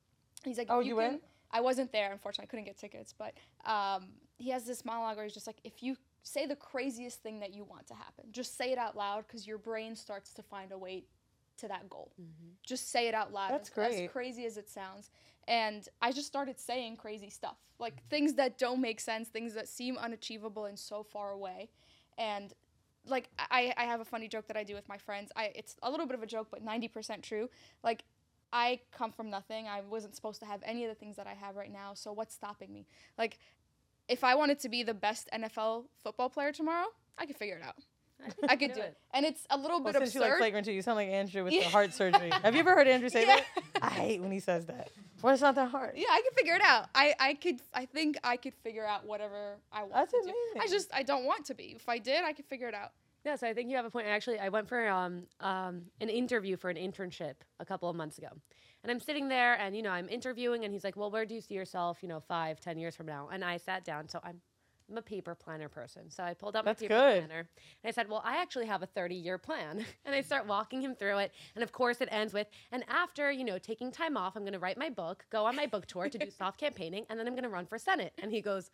[0.44, 1.24] He's like, Oh, you can, went?
[1.52, 2.48] I wasn't there, unfortunately.
[2.48, 3.14] I couldn't get tickets.
[3.18, 3.34] But
[3.70, 7.40] um, he has this monologue where he's just like, if you say the craziest thing
[7.40, 10.44] that you want to happen, just say it out loud because your brain starts to
[10.44, 11.04] find a way
[11.62, 12.12] to that goal.
[12.22, 12.52] Mm-hmm.
[12.66, 13.52] Just say it out loud.
[13.52, 15.10] That's as, as crazy as it sounds.
[15.48, 19.68] And I just started saying crazy stuff, like things that don't make sense, things that
[19.68, 21.70] seem unachievable and so far away.
[22.18, 22.54] And
[23.08, 25.32] like I, I have a funny joke that I do with my friends.
[25.36, 27.50] I it's a little bit of a joke, but ninety percent true.
[27.84, 28.04] Like
[28.54, 29.68] I come from nothing.
[29.68, 31.94] I wasn't supposed to have any of the things that I have right now.
[31.96, 32.86] So what's stopping me?
[33.18, 33.40] Like
[34.08, 37.64] if I wanted to be the best NFL football player tomorrow, I could figure it
[37.64, 37.76] out.
[38.50, 38.98] I could do it.
[39.14, 40.40] And it's a little Well, bit since you like absurd.
[40.40, 41.64] flagrant two, you sound like Andrew with Yeah.
[41.64, 42.30] the heart surgery.
[42.44, 43.38] Have you ever heard Andrew say Yeah.
[43.38, 43.64] that?
[43.82, 44.90] I hate when he says that.
[45.22, 45.94] Well, it's not that hard.
[45.96, 46.90] yeah, I can figure it out.
[46.96, 50.34] I, I could I think I could figure out whatever I want That's to do.
[50.60, 51.74] I just I don't want to be.
[51.76, 52.92] If I did, I could figure it out.
[53.24, 54.08] Yeah, so I think you have a point.
[54.08, 58.18] Actually, I went for um, um, an interview for an internship a couple of months
[58.18, 58.30] ago.
[58.84, 61.36] And I'm sitting there and, you know, I'm interviewing and he's like, well, where do
[61.36, 63.30] you see yourself, you know, five, ten years from now?
[63.32, 64.10] And I sat down.
[64.10, 64.42] So I'm,
[64.92, 66.10] I'm a paper planner person.
[66.10, 67.20] So I pulled out That's my paper good.
[67.28, 69.86] planner and I said, well, I actually have a 30 year plan.
[70.06, 71.32] and I start walking him through it.
[71.56, 74.54] And of course it ends with, and after, you know, taking time off, I'm going
[74.54, 77.26] to write my book, go on my book tour to do soft campaigning, and then
[77.26, 78.14] I'm going to run for Senate.
[78.22, 78.70] And he goes,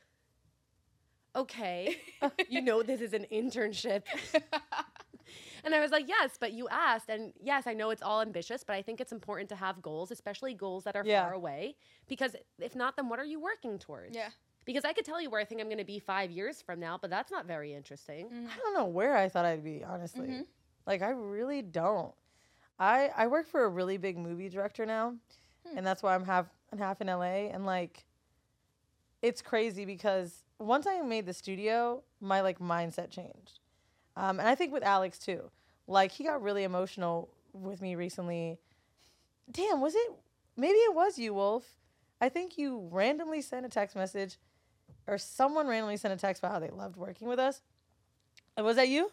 [1.36, 1.98] okay,
[2.50, 4.04] you know, this is an internship.
[5.64, 7.10] And I was like, yes, but you asked.
[7.10, 10.10] And yes, I know it's all ambitious, but I think it's important to have goals,
[10.12, 11.24] especially goals that are Yeah.
[11.26, 11.76] far away.
[12.08, 14.16] Because if not, then what are you working towards?
[14.16, 14.30] Yeah.
[14.68, 16.80] Because I could tell you where I think I'm going to be five years from
[16.80, 18.30] now, but that's not very interesting.
[18.30, 18.48] Mm.
[18.48, 20.28] I don't know where I thought I'd be, honestly.
[20.28, 20.46] Mhm.
[20.86, 22.14] Like, I really don't.
[22.78, 25.16] I I work for a really big movie director now,
[25.66, 25.78] Hmm.
[25.78, 27.50] and that's why I'm half I'm half in LA.
[27.50, 28.06] And like,
[29.22, 33.60] it's crazy because once I made the studio, my like mindset changed,
[34.16, 35.50] um, and I think with Alex too.
[35.88, 38.60] Like, he got really emotional with me recently.
[39.50, 40.12] Damn, was it?
[40.58, 41.66] Maybe it was you, Wolf.
[42.20, 44.38] I think you randomly sent a text message,
[45.08, 47.62] or someone randomly sent a text about how they loved working with us.
[48.60, 49.12] Uh, Was that you?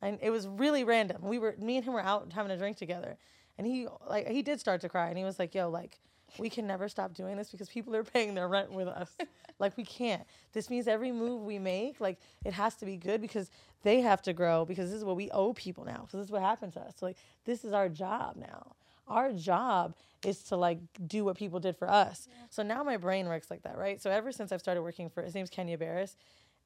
[0.00, 1.22] And it was really random.
[1.22, 3.16] We were me and him were out having a drink together,
[3.56, 5.98] and he like he did start to cry, and he was like, "Yo, like
[6.36, 9.16] we can never stop doing this because people are paying their rent with us.
[9.58, 10.24] like we can't.
[10.52, 13.50] This means every move we make, like it has to be good because
[13.82, 16.06] they have to grow because this is what we owe people now.
[16.10, 16.94] So this is what happened to us.
[16.98, 18.74] So, like this is our job now.
[19.08, 19.94] Our job
[20.24, 22.28] is to like do what people did for us.
[22.50, 24.00] So now my brain works like that, right?
[24.00, 26.16] So ever since I've started working for his name's Kenya Barris,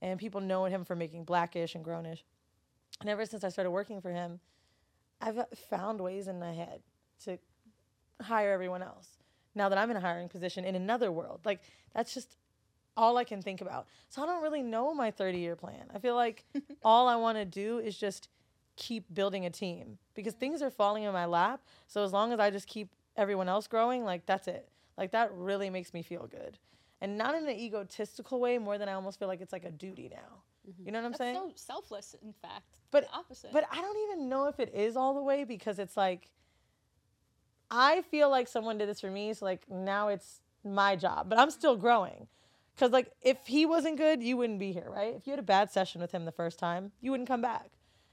[0.00, 2.22] and people know him for making Blackish and Grownish.
[3.00, 4.40] And ever since I started working for him,
[5.20, 6.82] I've found ways in my head
[7.24, 7.38] to
[8.20, 9.08] hire everyone else.
[9.54, 11.60] Now that I'm in a hiring position in another world, like
[11.94, 12.36] that's just
[12.96, 13.86] all I can think about.
[14.08, 15.86] So I don't really know my 30 year plan.
[15.94, 16.44] I feel like
[16.82, 18.28] all I want to do is just
[18.82, 21.60] keep building a team because things are falling in my lap.
[21.86, 24.68] So as long as I just keep everyone else growing, like that's it.
[24.98, 26.58] Like that really makes me feel good.
[27.00, 29.70] And not in an egotistical way, more than I almost feel like it's like a
[29.70, 30.42] duty now.
[30.68, 30.86] Mm-hmm.
[30.86, 31.34] You know what I'm That's saying?
[31.34, 32.64] so selfless, in fact.
[32.90, 33.52] But- the opposite.
[33.52, 36.28] But I don't even know if it is all the way because it's like
[37.70, 41.38] I feel like someone did this for me, so like now it's my job, but
[41.38, 42.26] I'm still growing.
[42.78, 45.14] Cause like if he wasn't good, you wouldn't be here, right?
[45.14, 47.70] If you had a bad session with him the first time, you wouldn't come back.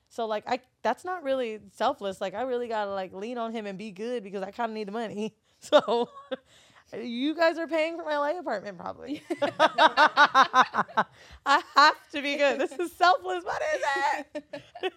[0.09, 2.19] So like I that's not really selfless.
[2.19, 4.87] Like I really gotta like lean on him and be good because I kinda need
[4.87, 5.35] the money.
[5.61, 6.07] So
[6.97, 9.21] You guys are paying for my LA apartment, probably.
[9.59, 11.05] I
[11.75, 12.59] have to be good.
[12.59, 13.43] This is selfless.
[13.43, 13.83] What is
[14.33, 14.43] it?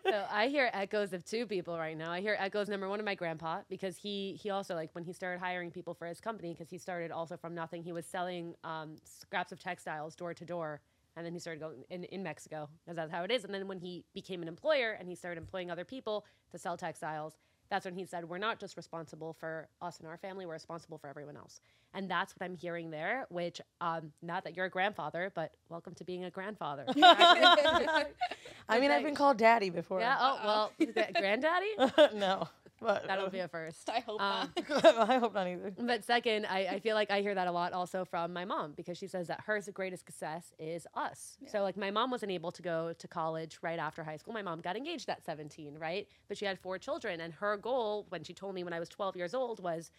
[0.05, 2.11] so I hear echoes of two people right now.
[2.11, 5.13] I hear echoes number one of my grandpa because he he also like when he
[5.13, 7.83] started hiring people for his company because he started also from nothing.
[7.83, 10.81] He was selling um, scraps of textiles door to door,
[11.17, 13.45] and then he started going in in Mexico because that's how it is.
[13.45, 16.77] And then when he became an employer and he started employing other people to sell
[16.77, 17.37] textiles,
[17.71, 20.99] that's when he said, "We're not just responsible for us and our family; we're responsible
[20.99, 21.61] for everyone else."
[21.95, 23.27] And that's what I'm hearing there.
[23.31, 26.85] Which, um, not that you're a grandfather, but welcome to being a grandfather.
[26.97, 30.01] I mean, I've been called daddy before.
[30.01, 30.17] Yeah.
[30.19, 30.73] Oh well,
[31.19, 31.71] granddaddy.
[32.15, 32.49] no,
[32.83, 33.89] but That'll be a first.
[33.89, 34.85] I hope Um, not.
[35.11, 35.73] I hope not either.
[35.79, 38.73] But second, I, I feel like I hear that a lot also from my mom
[38.77, 41.39] because she says that her greatest success is us.
[41.47, 44.35] So like my mom wasn't able to go to college right after high school.
[44.35, 46.09] My mom got engaged at 17, right?
[46.29, 48.89] But she had four children and her goal when she told me when I was
[48.89, 49.91] 12 years old was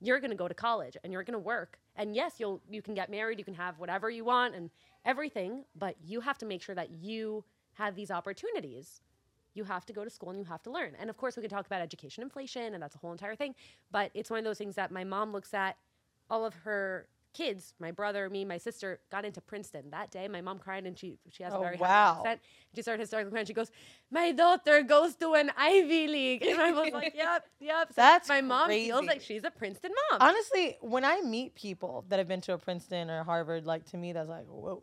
[0.00, 1.78] you're going to go to college and you're going to work.
[1.94, 4.70] And yes, you'll you can get married, you can have whatever you want and
[5.04, 9.00] everything, but you have to make sure that you have these opportunities
[9.54, 10.94] you have to go to school and you have to learn.
[10.98, 13.54] And of course, we can talk about education inflation, and that's a whole entire thing.
[13.90, 15.76] But it's one of those things that my mom looks at
[16.30, 20.28] all of her kids, my brother, me, my sister, got into Princeton that day.
[20.28, 21.88] My mom cried and she she has Oh, a very wow.
[21.88, 22.40] happy accent.
[22.74, 23.46] She started hysterically crying.
[23.46, 23.70] She goes,
[24.10, 28.28] "My daughter goes to an Ivy League," and I was like, "Yep, yep." So That's
[28.28, 30.20] my mom feels like she's a Princeton mom.
[30.22, 33.96] Honestly, when I meet people that have been to a Princeton or Harvard, like to
[33.96, 34.82] me, that's like, whoa.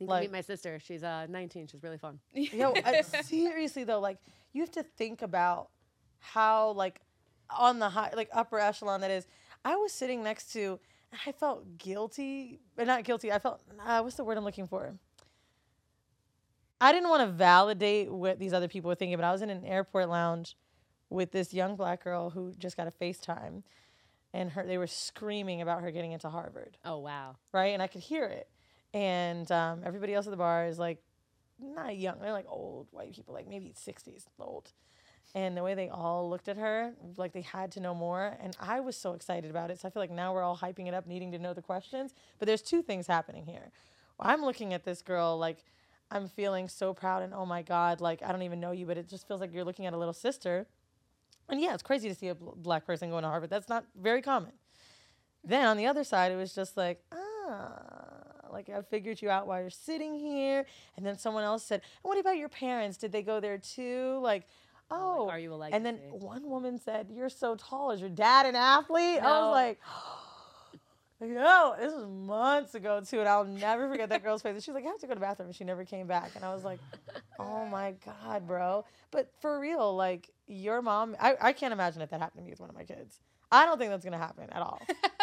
[0.00, 0.78] You can meet my sister.
[0.80, 1.66] She's uh, 19.
[1.68, 2.18] She's really fun.
[2.34, 4.18] Yo, I, seriously though, like
[4.52, 5.68] you have to think about
[6.18, 7.00] how like
[7.56, 9.26] on the high, like upper echelon that is.
[9.64, 10.80] I was sitting next to,
[11.26, 13.30] I felt guilty, but not guilty.
[13.30, 14.94] I felt uh, what's the word I'm looking for?
[16.80, 19.50] I didn't want to validate what these other people were thinking, but I was in
[19.50, 20.56] an airport lounge
[21.10, 23.64] with this young black girl who just got a FaceTime,
[24.32, 27.36] and her they were screaming about her getting into Harvard Oh wow.
[27.52, 27.74] right?
[27.74, 28.48] And I could hear it.
[28.92, 30.98] And um, everybody else at the bar is like,
[31.62, 34.72] not young, they're like old white people, like maybe 60s old.
[35.34, 38.36] And the way they all looked at her, like they had to know more.
[38.42, 39.80] And I was so excited about it.
[39.80, 42.14] So I feel like now we're all hyping it up, needing to know the questions.
[42.38, 43.70] But there's two things happening here.
[44.18, 45.64] I'm looking at this girl like
[46.10, 48.98] I'm feeling so proud and oh my God, like I don't even know you, but
[48.98, 50.66] it just feels like you're looking at a little sister.
[51.48, 53.50] And yeah, it's crazy to see a bl- black person going to Harvard.
[53.50, 54.52] That's not very common.
[55.44, 58.09] Then on the other side, it was just like, ah,
[58.52, 60.66] like I figured you out while you're sitting here.
[60.96, 62.96] And then someone else said, what about your parents?
[62.96, 64.18] Did they go there too?
[64.22, 64.46] Like,
[64.90, 65.28] oh.
[65.28, 67.90] are you a and then one woman said, you're so tall.
[67.90, 69.20] Is your dad an athlete?
[69.22, 69.80] I was like,
[71.22, 74.54] Yo, this was months ago too, and I'll never forget that girl's face.
[74.54, 76.06] And she was like, "I have to go to the bathroom," and she never came
[76.06, 76.30] back.
[76.34, 76.80] And I was like,
[77.38, 82.08] "Oh my god, bro!" But for real, like your mom, I, I can't imagine if
[82.08, 83.20] that happened to me with one of my kids.
[83.52, 84.80] I don't think that's gonna happen at all.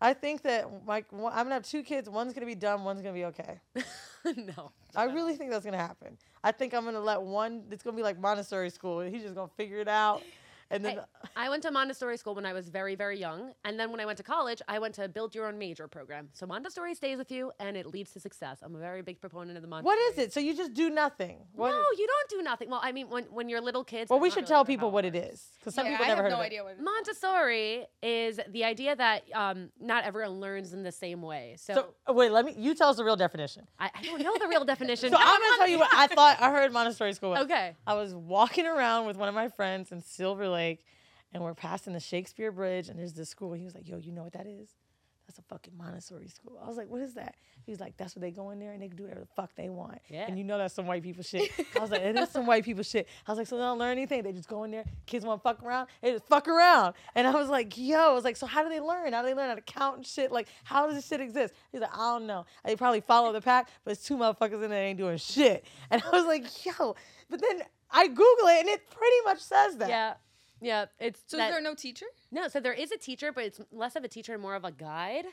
[0.00, 2.08] I think that my one- I'm gonna have two kids.
[2.08, 2.84] One's gonna be dumb.
[2.84, 3.60] One's gonna be okay.
[4.56, 4.72] no.
[4.96, 6.16] I really think that's gonna happen.
[6.42, 7.64] I think I'm gonna let one.
[7.70, 9.00] It's gonna be like Montessori school.
[9.00, 10.22] He's just gonna figure it out,
[10.70, 11.00] and then Hey,
[11.36, 13.52] I went to Montessori school when I was very, very young.
[13.64, 16.28] And then when I went to college, I went to build your own major program.
[16.32, 18.58] So Montessori stays with you and it leads to success.
[18.62, 19.96] I'm a very big proponent of the Montessori.
[19.96, 20.32] what is it?
[20.32, 21.38] So you just do nothing?
[21.54, 22.70] What no, is- you don't do nothing.
[22.70, 24.10] Well, I mean, when, when you're little kids.
[24.10, 25.34] well, we should really tell people what it it works.
[25.34, 26.64] is because some yeah, people I never have heard no of idea it.
[26.64, 26.84] what it is.
[26.84, 31.56] Montessori is the idea that um, not everyone learns in the same way.
[31.58, 32.54] So, So uh, wait, let me.
[32.56, 33.66] You tell us the real definition.
[33.78, 35.10] I, I don't know the real definition.
[35.10, 36.40] So I'm gonna tell you what I thought.
[36.40, 37.30] I heard Montessori school.
[37.30, 37.38] was.
[37.48, 37.74] Okay.
[37.86, 40.57] I was walking around with one of my friends in Silver Lake,
[41.32, 43.52] and we're passing the Shakespeare Bridge, and there's this school.
[43.52, 44.70] He was like, "Yo, you know what that is?
[45.26, 47.34] That's a fucking Montessori school." I was like, "What is that?"
[47.66, 49.34] He was like, "That's where they go in there and they can do whatever the
[49.36, 50.24] fuck they want." Yeah.
[50.26, 51.50] And you know that's some white people shit.
[51.76, 53.78] I was like, "It is some white people shit." I was like, "So they don't
[53.78, 54.22] learn anything?
[54.22, 54.84] They just go in there.
[55.04, 55.88] Kids want to fuck around.
[56.00, 58.70] They just fuck around." And I was like, "Yo," I was like, "So how do
[58.70, 59.12] they learn?
[59.12, 60.32] How do they learn how to count and shit?
[60.32, 62.46] Like, how does this shit exist?" He's like, "I don't know.
[62.64, 66.02] They probably follow the pack, but it's two motherfuckers in there ain't doing shit." And
[66.02, 66.96] I was like, "Yo,"
[67.28, 69.88] but then I Google it and it pretty much says that.
[69.88, 70.14] Yeah.
[70.60, 70.86] Yeah.
[70.98, 72.06] It's So that- is there no teacher?
[72.30, 72.48] no.
[72.48, 74.72] So there is a teacher, but it's less of a teacher and more of a
[74.72, 75.24] guide.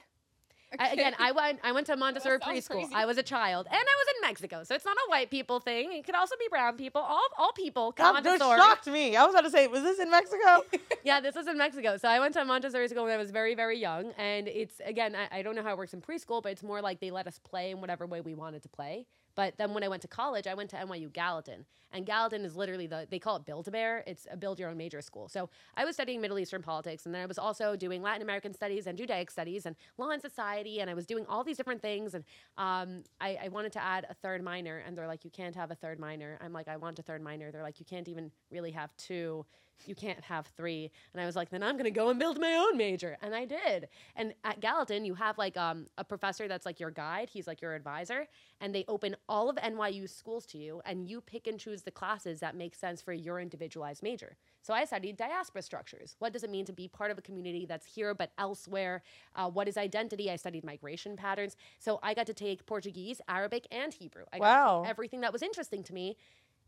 [0.78, 1.60] I, again, I went.
[1.64, 2.68] I went to Montessori preschool.
[2.72, 2.94] crazy.
[2.94, 5.62] I was a child, and I was in Mexico, so it's not a white people
[5.62, 5.94] thing.
[5.94, 7.00] It could also be brown people.
[7.02, 8.60] All all people come That, that Montessori.
[8.60, 9.16] shocked me.
[9.16, 10.64] I was about to say, was this in Mexico?
[11.06, 11.96] Yeah, this was in Mexico.
[11.98, 15.16] So I went to Montessori school when I was very, very young, and it's again,
[15.16, 17.28] I, I don't know how it works in preschool, but it's more like they let
[17.28, 19.06] us play in whatever way we wanted to play.
[19.36, 21.66] But then when I went to college, I went to NYU Gallatin.
[21.92, 24.04] And Gallatin is literally the, they call it Build a Bear.
[24.06, 25.30] It's a build your own major school.
[25.30, 28.54] So I was studying Middle Eastern politics, and then I was also doing Latin American
[28.54, 30.82] studies and Judaic studies and law and society.
[30.82, 32.14] And I was doing all these different things.
[32.14, 32.26] And
[32.58, 34.84] um, I, I wanted to add a third minor.
[34.86, 36.38] And they're like, you can't have a third minor.
[36.42, 37.52] I'm like, I want a third minor.
[37.52, 39.46] They're like, you can't even really have two
[39.86, 40.92] you can't have three.
[41.14, 43.18] And I was like, then I'm gonna go and build my own major.
[43.22, 43.90] And I did.
[44.16, 47.62] And at Gallatin, you have like um, a professor that's like your guide, he's like
[47.62, 48.28] your advisor,
[48.62, 51.92] and they open all of NYU schools to you, and you pick and choose the
[51.92, 54.38] classes that make sense for your individualized major.
[54.62, 56.16] So I studied diaspora structures.
[56.20, 59.04] What does it mean to be part of a community that's here but elsewhere?
[59.36, 60.32] Uh, what is identity?
[60.32, 61.56] I studied migration patterns.
[61.80, 64.24] So I got to take Portuguese, Arabic, and Hebrew.
[64.34, 64.84] I got to Wow.
[64.86, 66.18] everything that was interesting to me.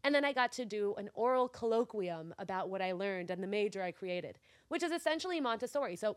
[0.03, 3.47] And then I got to do an oral colloquium about what I learned and the
[3.47, 4.37] major I created,
[4.69, 5.95] which is essentially Montessori.
[5.95, 6.15] So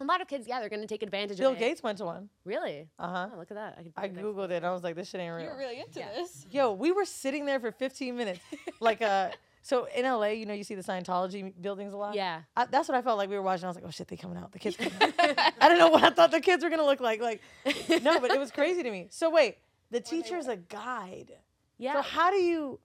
[0.00, 1.60] a lot of kids, yeah, they're going to take advantage Bill of it.
[1.60, 2.28] Bill Gates went to one.
[2.44, 2.88] Really?
[2.98, 3.28] Uh huh.
[3.34, 3.78] Oh, look at that.
[3.78, 4.24] I, I put it there.
[4.24, 4.52] googled it.
[4.56, 5.44] and I was like, this shit ain't real.
[5.44, 6.08] You're really into Yeah.
[6.16, 6.46] this.
[6.50, 8.40] Yo, we were sitting there for 15 minutes.
[8.80, 9.30] like, uh,
[9.62, 12.14] so in LA, you know, you see the Scientology buildings a lot.
[12.16, 12.40] Yeah.
[12.56, 13.64] I, that's what I felt like we were watching.
[13.66, 14.50] I was like, oh shit, they coming out.
[14.50, 14.76] The kids.
[14.76, 14.92] Coming
[15.38, 15.52] out.
[15.60, 17.20] I don't know what I thought the kids were gonna look like.
[17.20, 17.40] Like,
[18.02, 19.06] no, but it was crazy to me.
[19.10, 19.58] So wait,
[19.92, 21.32] the teacher's a guide.
[21.78, 21.94] Yeah.
[21.94, 22.80] So how do you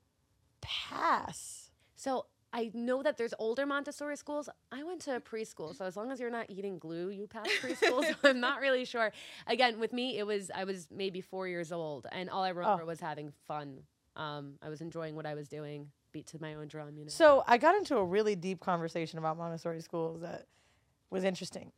[0.62, 1.72] pass?
[1.96, 4.50] So I know that there's older Montessori schools.
[4.72, 8.04] I went to preschool, so as long as you're not eating glue, you pass preschool.
[8.04, 9.12] so I'm not really sure.
[9.48, 12.86] Again, with me, it was I was maybe four years old, and all I remember
[12.86, 13.80] was having fun.
[14.16, 16.98] Um, I was enjoying what I was doing, beat to my own drum.
[16.98, 17.10] You know.
[17.10, 20.48] So I got into a really deep conversation about Montessori schools that
[21.10, 21.72] was interesting.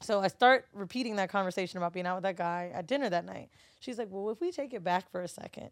[0.00, 3.24] So I start repeating that conversation about being out with that guy at dinner that
[3.24, 3.50] night.
[3.80, 5.70] She's like, "Well, if we take it back for a second,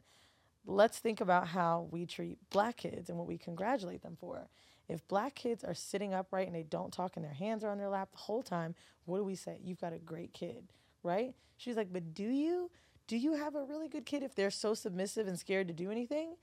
[0.66, 4.48] let's think about how we treat black kids and what we congratulate them for.
[4.88, 7.78] If black kids are sitting upright and they don't talk and their hands are on
[7.78, 8.74] their lap the whole time,
[9.06, 9.58] what do we say?
[9.62, 10.68] You've got a great kid,
[11.02, 11.34] right?
[11.56, 12.70] She's like, "But do you?
[13.06, 15.90] Do you have a really good kid if they're so submissive and scared to do
[15.90, 16.36] anything?"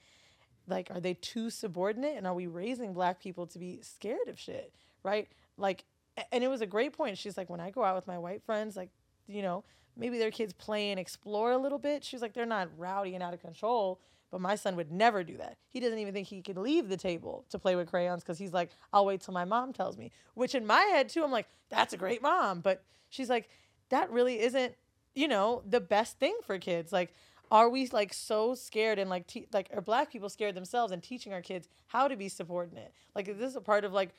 [0.67, 4.39] like are they too subordinate and are we raising black people to be scared of
[4.39, 5.83] shit right like
[6.31, 8.43] and it was a great point she's like when i go out with my white
[8.43, 8.89] friends like
[9.27, 9.63] you know
[9.97, 13.23] maybe their kids play and explore a little bit she's like they're not rowdy and
[13.23, 13.99] out of control
[14.31, 15.57] but my son would never do that.
[15.69, 18.53] He doesn't even think he can leave the table to play with crayons because he's
[18.53, 21.47] like i'll wait till my mom tells me which in my head too i'm like
[21.71, 22.59] that's a great mom.
[22.59, 23.49] But she's like
[23.89, 24.75] that really isn't
[25.15, 26.91] you know the best thing for kids.
[26.91, 27.13] Like
[27.49, 31.01] are we like so scared and like te- like are black people scared themselves and
[31.01, 32.93] teaching our kids how to be subordinate?
[33.15, 34.13] Like this is this a part of like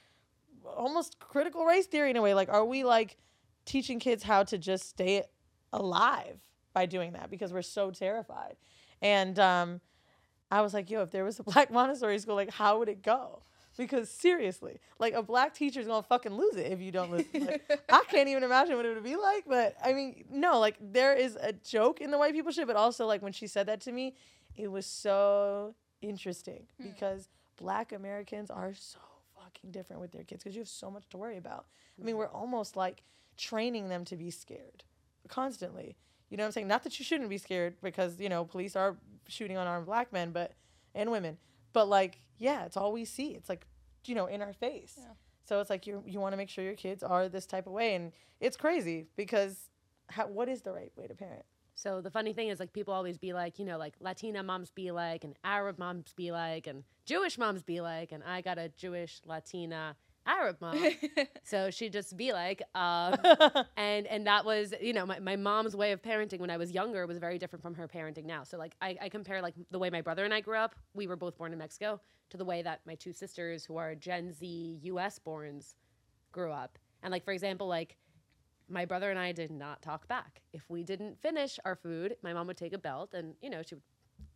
[0.66, 2.34] almost critical race theory in a way?
[2.34, 3.16] Like are we like
[3.64, 5.22] teaching kids how to just stay
[5.72, 6.40] alive
[6.74, 8.56] by doing that because we're so terrified?
[9.00, 9.80] And um
[10.52, 13.02] i was like yo if there was a black montessori school like how would it
[13.02, 13.42] go?
[13.76, 17.46] Because seriously like a black teacher's gonna fucking lose it if you don't listen.
[17.46, 20.76] Like, i can't even imagine what it would be like but i mean no like
[20.78, 23.66] there is a joke in the white people shit but also like when she said
[23.66, 24.14] that to me
[24.56, 26.88] it was so interesting hmm.
[26.88, 28.98] because black americans are so
[29.52, 31.66] fucking different with their kids because you have so much to worry about.
[32.00, 32.36] I mean we're mm-hmm.
[32.36, 33.02] almost like
[33.36, 34.84] training them to be scared
[35.28, 35.96] constantly
[36.32, 36.68] you know what i'm saying?
[36.68, 38.96] Not that you shouldn't be scared because you know police are
[39.28, 40.52] shooting unarmed black men but
[40.94, 41.36] and women.
[41.74, 43.28] But like yeah it's all we see.
[43.34, 43.66] It's like
[44.06, 44.94] you know in our face.
[44.98, 45.12] Yeah.
[45.44, 47.74] so it's like you you want to make sure your kids are this type of
[47.74, 49.68] way and it's crazy because
[50.08, 51.44] how, what is the right way to parent?
[51.74, 54.70] So the funny thing is, like, people always be like, you know, like Latina moms
[54.70, 58.58] be like, and Arab moms be like, and Jewish moms be like, and I got
[58.58, 59.96] a Jewish Latina
[60.26, 60.78] Arab mom,
[61.44, 63.16] so she'd just be like, um,
[63.76, 66.70] and and that was, you know, my, my mom's way of parenting when I was
[66.72, 68.44] younger was very different from her parenting now.
[68.44, 70.74] So like, I, I compare like the way my brother and I grew up.
[70.94, 72.00] We were both born in Mexico
[72.30, 75.18] to the way that my two sisters, who are Gen Z U.S.
[75.24, 75.74] borns,
[76.30, 76.78] grew up.
[77.02, 77.96] And like, for example, like
[78.68, 80.42] my brother and I did not talk back.
[80.52, 83.62] If we didn't finish our food, my mom would take a belt and, you know,
[83.62, 83.82] she would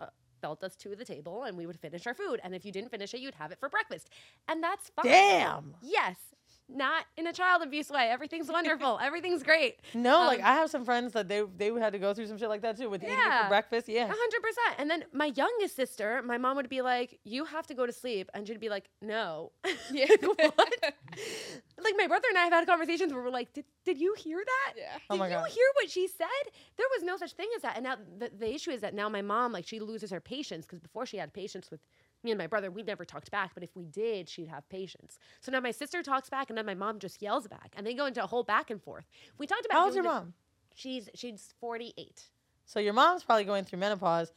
[0.00, 0.06] uh,
[0.40, 2.40] belt us to the table and we would finish our food.
[2.44, 4.10] And if you didn't finish it, you'd have it for breakfast.
[4.48, 5.04] And that's fine.
[5.04, 6.35] damn Yes.
[6.68, 8.08] Not in a child abuse way.
[8.10, 8.98] Everything's wonderful.
[9.02, 9.78] Everything's great.
[9.94, 12.38] no like Um, i have some friends that they they had to go through some
[12.38, 14.74] shit like that too with eating for breakfast yeah hundred percent.
[14.78, 17.92] And then my youngest sister, my mom would be like, "You have to go to
[17.92, 19.52] sleep," and she'd be like, "No."
[19.92, 20.06] Yeah.
[20.10, 20.22] Like,
[20.58, 20.74] what?
[21.86, 24.42] like my brother and I have had conversations where we're like, "Did did you hear
[24.44, 24.72] that?
[24.76, 24.98] Yeah.
[25.10, 25.48] Oh Did my you God.
[25.48, 26.44] hear what she said?
[26.76, 29.08] There was no such thing as that." And now the, the issue is that now
[29.08, 31.80] my mom, like, she loses her patience because before she had patience with
[32.26, 33.52] me and my brother, we never talked back.
[33.54, 35.18] But if we did, she'd have patience.
[35.40, 37.94] So now my sister talks back, and then my mom just yells back, and they
[37.94, 39.06] go into a whole back and forth.
[39.38, 40.34] We talked about how old's doing your the- mom
[40.74, 42.24] She's she's forty eight.
[42.66, 44.30] So your mom's probably going through menopause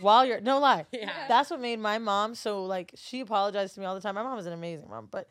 [0.00, 0.86] while you're no lie.
[0.92, 1.10] Yeah.
[1.28, 4.14] That's what made my mom so like she apologized to me all the time.
[4.14, 5.28] My mom was an amazing mom, but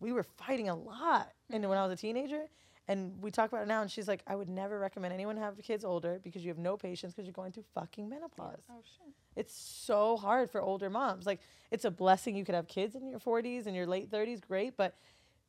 [0.00, 2.42] we were fighting a lot and when I was a teenager.
[2.88, 5.56] And we talk about it now, and she's like, I would never recommend anyone have
[5.62, 8.62] kids older because you have no patience because you're going through fucking menopause.
[8.70, 9.14] Oh shit.
[9.36, 11.24] It's so hard for older moms.
[11.24, 14.40] Like, it's a blessing you could have kids in your 40s and your late 30s,
[14.46, 14.76] great.
[14.76, 14.96] But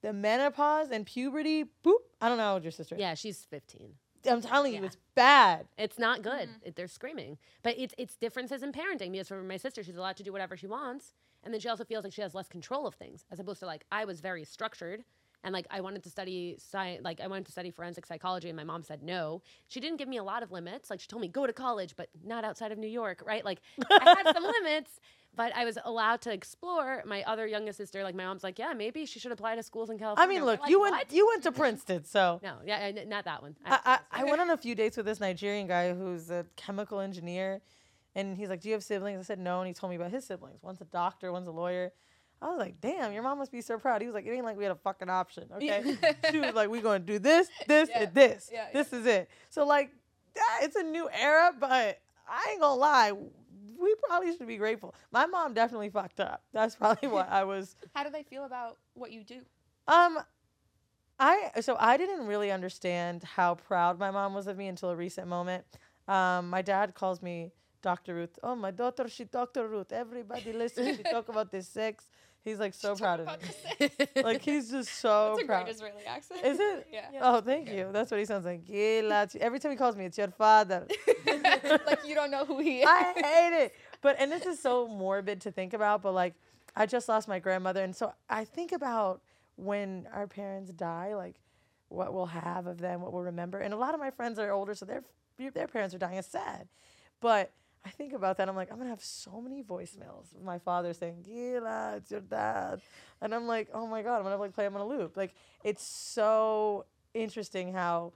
[0.01, 3.01] the menopause and puberty, boop, I don't know how old your sister is.
[3.01, 3.93] Yeah, she's 15.
[4.29, 5.67] I'm telling you, it's bad.
[5.77, 6.47] It's not good.
[6.47, 6.67] Mm-hmm.
[6.67, 7.37] It, they're screaming.
[7.61, 10.55] But it's it's differences in parenting because for my sister, she's allowed to do whatever
[10.55, 11.13] she wants,
[11.43, 13.65] and then she also feels like she has less control of things as opposed to
[13.65, 15.03] like I was very structured.
[15.43, 18.55] And like I wanted to study science, like I wanted to study forensic psychology, and
[18.55, 19.41] my mom said no.
[19.67, 20.89] She didn't give me a lot of limits.
[20.89, 23.43] Like she told me go to college, but not outside of New York, right?
[23.43, 24.99] Like I had some limits,
[25.35, 27.03] but I was allowed to explore.
[27.05, 29.89] My other youngest sister, like my mom's like, yeah, maybe she should apply to schools
[29.89, 32.57] in California." I mean, look, like, you went "What?" you went to Princeton, so No,
[32.65, 33.57] yeah, not that one.
[33.65, 36.99] I, I, I went on a few dates with this Nigerian guy who's a chemical
[37.01, 37.61] engineer,
[38.15, 40.11] and he's like, "Do you have siblings?" I said no, and he told me about
[40.11, 40.63] his siblings.
[40.63, 41.91] One's a doctor, one's a lawyer.
[42.43, 44.43] I was like, "Damn, your mom must be so proud." He was like, "It ain't
[44.45, 45.95] like we had a fucking option, okay?"
[46.31, 48.03] she was like, "We gonna do this, this, Yeah.
[48.03, 48.49] and this.
[48.51, 49.91] Yeah, This is it." So like,
[50.35, 53.11] yeah, it's a new era, but I ain't gonna lie.
[53.13, 54.93] We probably should be grateful.
[55.11, 56.43] My mom definitely fucked up.
[56.53, 59.41] That's probably what I was How do they feel about what you do?
[59.87, 60.19] um,
[61.19, 64.95] I so I didn't really understand how proud my mom was of me until a
[64.95, 65.63] recent moment.
[66.07, 68.15] Um, my dad calls me Dr.
[68.15, 68.39] Ruth.
[68.41, 69.67] Oh, my daughter, she Dr.
[69.67, 69.91] Ruth.
[69.91, 70.95] Everybody listen.
[70.97, 72.07] She talk about this sex.
[72.43, 73.89] He's like so proud of me.
[74.23, 75.37] Like he's just so proud.
[75.37, 75.63] That's a proud.
[75.63, 76.45] great Israeli accent.
[76.45, 76.87] Is it?
[76.93, 77.09] Yeah.
[77.21, 77.89] Oh, thank you.
[77.91, 78.69] That's what he sounds like.
[78.69, 80.85] Every time he calls me, it's your father.
[81.87, 82.87] like you don't know who he is.
[82.87, 83.75] I hate it.
[84.01, 86.33] But and this is so morbid to think about, but like
[86.75, 89.21] I just lost my grandmother and so I think about
[89.55, 91.35] when our parents die, like
[91.89, 93.59] what we'll have of them, what we'll remember.
[93.59, 95.03] And a lot of my friends are older, so their
[95.37, 96.17] their parents are dying.
[96.17, 96.67] It's sad.
[97.21, 97.51] But
[97.85, 98.47] I think about that.
[98.47, 102.81] I'm like, I'm gonna have so many voicemails my father saying, Gila, it's your dad.
[103.21, 105.17] And I'm like, oh my God, I'm gonna like play him on a loop.
[105.17, 108.13] Like it's so interesting how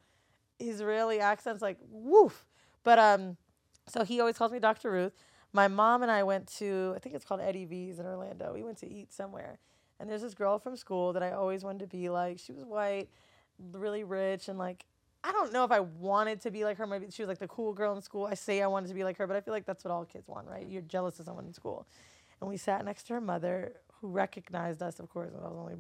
[0.59, 2.45] Israeli accents like woof.
[2.84, 3.38] But um
[3.88, 4.91] so he always calls me Dr.
[4.91, 5.13] Ruth.
[5.53, 8.53] My mom and I went to I think it's called Eddie V's in Orlando.
[8.53, 9.59] We went to eat somewhere.
[9.99, 12.39] And there's this girl from school that I always wanted to be like.
[12.39, 13.09] She was white,
[13.74, 14.86] really rich and like
[15.24, 16.88] I don't know if I wanted to be like her.
[16.88, 18.26] Maybe she was like the cool girl in school.
[18.26, 20.05] I say I wanted to be like her, but I feel like that's what all
[20.05, 20.65] kids want, right?
[20.68, 21.86] You're jealous of someone in school.
[22.39, 25.34] And we sat next to her mother, who recognized us, of course.
[25.34, 25.76] and I was only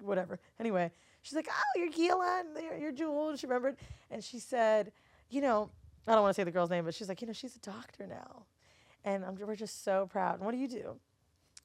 [0.00, 0.40] whatever.
[0.58, 0.90] Anyway,
[1.22, 3.76] she's like, "Oh, you're Keelan, you're, you're Jewel." And she remembered,
[4.10, 4.92] and she said,
[5.30, 5.70] "You know,
[6.06, 7.60] I don't want to say the girl's name, but she's like, you know, she's a
[7.60, 8.44] doctor now,
[9.04, 10.36] and I'm, we're just so proud.
[10.36, 10.96] And what do you do?"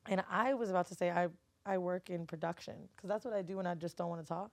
[0.07, 1.30] And I was about to say, "I
[1.66, 4.28] I work in production because that's what I do when I just don't want to
[4.28, 4.51] talk."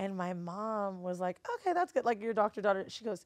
[0.00, 2.04] And my mom was like, "Okay, that's good.
[2.04, 3.24] Like your doctor daughter." She goes.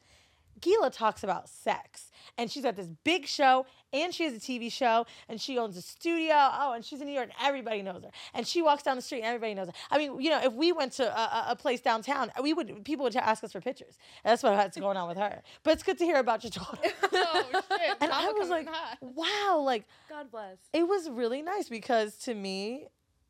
[0.60, 4.70] Gila talks about sex, and she's got this big show, and she has a TV
[4.70, 6.32] show, and she owns a studio.
[6.36, 8.10] Oh, and she's in New York, and everybody knows her.
[8.34, 9.72] And she walks down the street, and everybody knows her.
[9.90, 12.84] I mean, you know, if we went to a, a- a place downtown, we would
[12.84, 13.98] people would ask us for pictures.
[14.24, 15.42] And that's what's going on with her.
[15.64, 16.88] But it's good to hear about your daughter.
[17.12, 17.96] oh shit!
[18.00, 18.98] and I was coming like, hot.
[19.00, 20.58] wow, like God bless.
[20.72, 22.86] it was really nice because to me,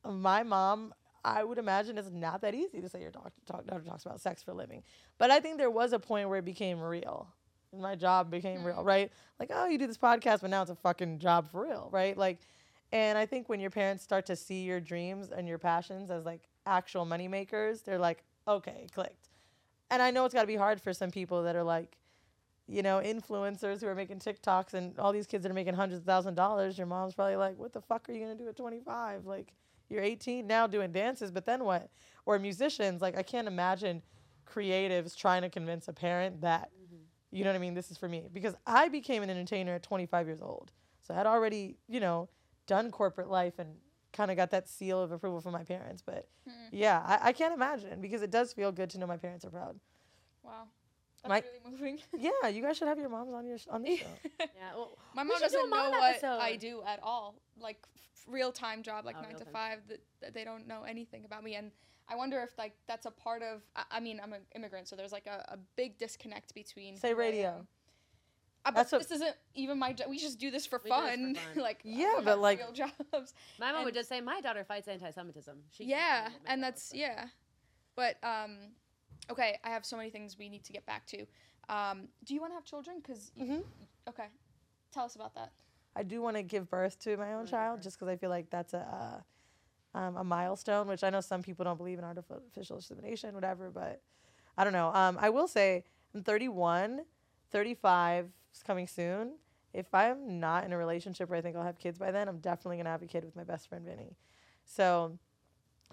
[0.07, 0.92] my mom,
[1.24, 4.20] I would imagine it's not that easy to say your doctor, talk, daughter talks about
[4.20, 4.82] sex for a living.
[5.18, 7.28] But I think there was a point where it became real.
[7.72, 8.86] And my job became real, hmm.
[8.86, 9.12] right?
[9.40, 12.16] Like, oh, you do this podcast, but now it's a fucking job for real, right?
[12.16, 12.40] Like,
[12.92, 16.24] and I think when your parents start to see your dreams and your passions as
[16.24, 19.30] like actual money makers, they're like, okay, clicked.
[19.90, 21.96] And I know it's got to be hard for some people that are like,
[22.66, 26.00] you know, influencers who are making TikToks and all these kids that are making hundreds
[26.00, 28.56] of thousand dollars, your mom's probably like, what the fuck are you gonna do at
[28.56, 29.26] 25?
[29.26, 29.52] Like,
[29.89, 31.91] you're 18 now doing dances, but then what?
[32.26, 34.03] Or musicians, like, I can't imagine
[34.47, 36.97] creatives trying to convince a parent that, mm-hmm.
[37.30, 38.24] you know what I mean, this is for me.
[38.32, 40.72] Because I became an entertainer at 25 years old.
[41.03, 42.28] So I had already, you know,
[42.66, 43.74] done corporate life and
[44.12, 46.03] kind of got that seal of approval from my parents.
[46.05, 46.68] But hmm.
[46.72, 49.51] yeah, I, I can't imagine because it does feel good to know my parents are
[49.51, 49.78] proud.
[50.43, 50.68] Wow,
[51.26, 51.98] that's My- really moving.
[52.42, 54.06] Yeah, you guys should have your moms on your on this show.
[54.40, 54.46] Yeah.
[54.76, 56.38] Well, My mom should do a doesn't know mom what episode.
[56.40, 57.34] I do at all.
[57.58, 59.52] Like f- real time job, like Oh, nine to real-time.
[59.52, 59.78] five.
[59.88, 61.70] That, that they don't know anything about me, and
[62.08, 63.62] I wonder if like that's a part of.
[63.74, 66.96] I, I mean, I'm an immigrant, so there's like a, a big disconnect between.
[66.96, 67.66] Say who I radio.
[68.66, 70.08] Uh, but That's what- this isn't even my job.
[70.08, 71.34] We just do this for We do this for fun.
[71.34, 71.62] fun.
[71.62, 73.34] like Yeah, but, like- real jobs.
[73.60, 77.26] my mom would just say, "My daughter fights anti-Semitism." She yeah, and that's but- yeah.
[77.94, 78.56] But um,
[79.30, 81.26] okay, I have so many things we need to get back to.
[81.68, 82.98] Um, do you want to have children?
[83.00, 83.64] Because Mhm.
[84.08, 84.28] okay,
[84.92, 85.52] tell us about that.
[85.96, 88.50] I do want to give birth to my own child just because I feel like
[88.50, 89.22] that's a
[89.94, 93.70] uh, um, a milestone, which I know some people don't believe in artificial insemination, whatever.
[93.70, 94.02] But
[94.58, 94.92] I don't know.
[94.92, 97.04] Um, I will say I'm 31,
[97.50, 99.38] 35 is coming soon.
[99.72, 102.38] If I'm not in a relationship where I think I'll have kids by then, I'm
[102.38, 104.16] definitely gonna have a kid with my best friend Vinny.
[104.64, 105.18] So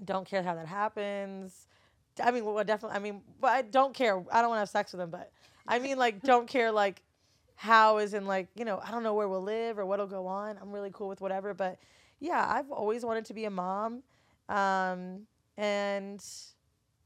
[0.03, 1.67] don't care how that happens.
[2.23, 2.95] I mean, well, definitely.
[2.95, 4.23] I mean, but I don't care.
[4.31, 5.31] I don't want to have sex with them, but
[5.67, 7.01] I mean, like, don't care like
[7.55, 10.27] how is in like you know I don't know where we'll live or what'll go
[10.27, 10.57] on.
[10.61, 11.77] I'm really cool with whatever, but
[12.19, 14.03] yeah, I've always wanted to be a mom,
[14.49, 16.23] um, and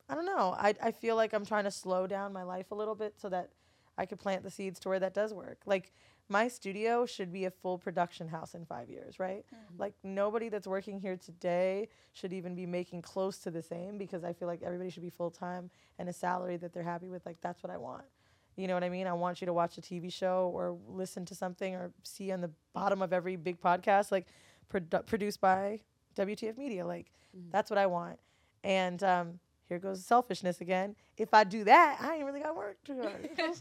[0.10, 0.56] I don't know.
[0.58, 3.30] I I feel like I'm trying to slow down my life a little bit so
[3.30, 3.50] that
[3.98, 5.60] I could plant the seeds to where that does work.
[5.66, 5.92] Like
[6.28, 9.46] my studio should be a full production house in five years, right?
[9.54, 9.80] Mm-hmm.
[9.80, 14.24] Like nobody that's working here today should even be making close to the same because
[14.24, 15.70] I feel like everybody should be full time
[16.00, 17.26] and a salary that they're happy with.
[17.26, 18.06] Like that's what I want.
[18.56, 19.06] You know what I mean?
[19.06, 22.42] I want you to watch a TV show or listen to something or see on
[22.42, 24.28] the bottom of every big podcast, like
[24.74, 25.82] produ- produced by
[26.16, 26.86] WTF Media.
[26.86, 27.12] Like
[27.52, 28.18] that's what I want.
[28.64, 30.96] And um, here goes selfishness again.
[31.18, 33.10] If I do that, I ain't really got work to do.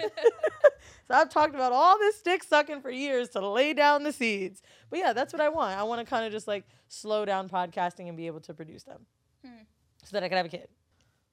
[1.08, 4.62] so I've talked about all this stick sucking for years to lay down the seeds.
[4.90, 5.78] But yeah, that's what I want.
[5.78, 8.82] I want to kind of just like slow down podcasting and be able to produce
[8.82, 9.06] them
[9.44, 9.62] Hmm.
[10.02, 10.68] so that I can have a kid.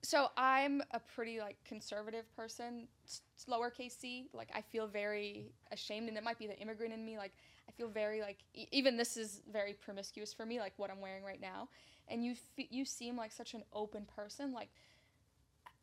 [0.03, 2.88] So I'm a pretty like conservative person,
[3.47, 4.30] lowercase c.
[4.34, 7.17] Like I feel very ashamed, and it might be the immigrant in me.
[7.17, 7.34] Like
[7.69, 11.01] I feel very like e- even this is very promiscuous for me, like what I'm
[11.01, 11.69] wearing right now.
[12.12, 14.51] And you f- you seem like such an open person.
[14.53, 14.70] Like,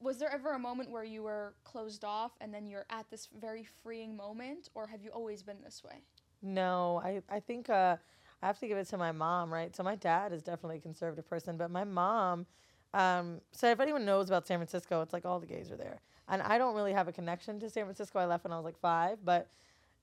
[0.01, 3.29] was there ever a moment where you were closed off, and then you're at this
[3.41, 6.03] very freeing moment, or have you always been this way?
[6.43, 7.97] No, I, I think uh,
[8.43, 9.75] I have to give it to my mom, right?
[9.75, 12.47] So my dad is definitely a conservative person, but my mom,
[12.95, 16.01] um, so if anyone knows about San Francisco, it's like all the gays are there.
[16.29, 18.19] And I don't really have a connection to San Francisco.
[18.19, 19.49] I left when I was like five, but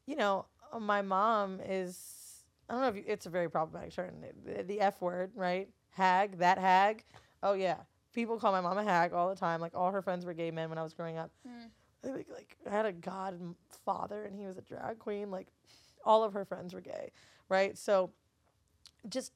[0.06, 0.46] you know,
[0.80, 4.16] my mom is, I don't know if you, it's a very problematic term,
[4.46, 5.70] the, the F word, right?
[5.96, 7.04] Hag, that hag.
[7.42, 7.78] Oh, yeah.
[8.14, 9.60] People call my mom a hag all the time.
[9.60, 11.32] Like all her friends were gay men when I was growing up.
[11.46, 11.70] Mm.
[12.02, 15.32] Think, like I had a godfather and he was a drag queen.
[15.32, 15.48] Like
[16.06, 17.12] all of her friends were gay,
[17.50, 17.78] right?
[17.78, 18.12] So
[19.10, 19.34] just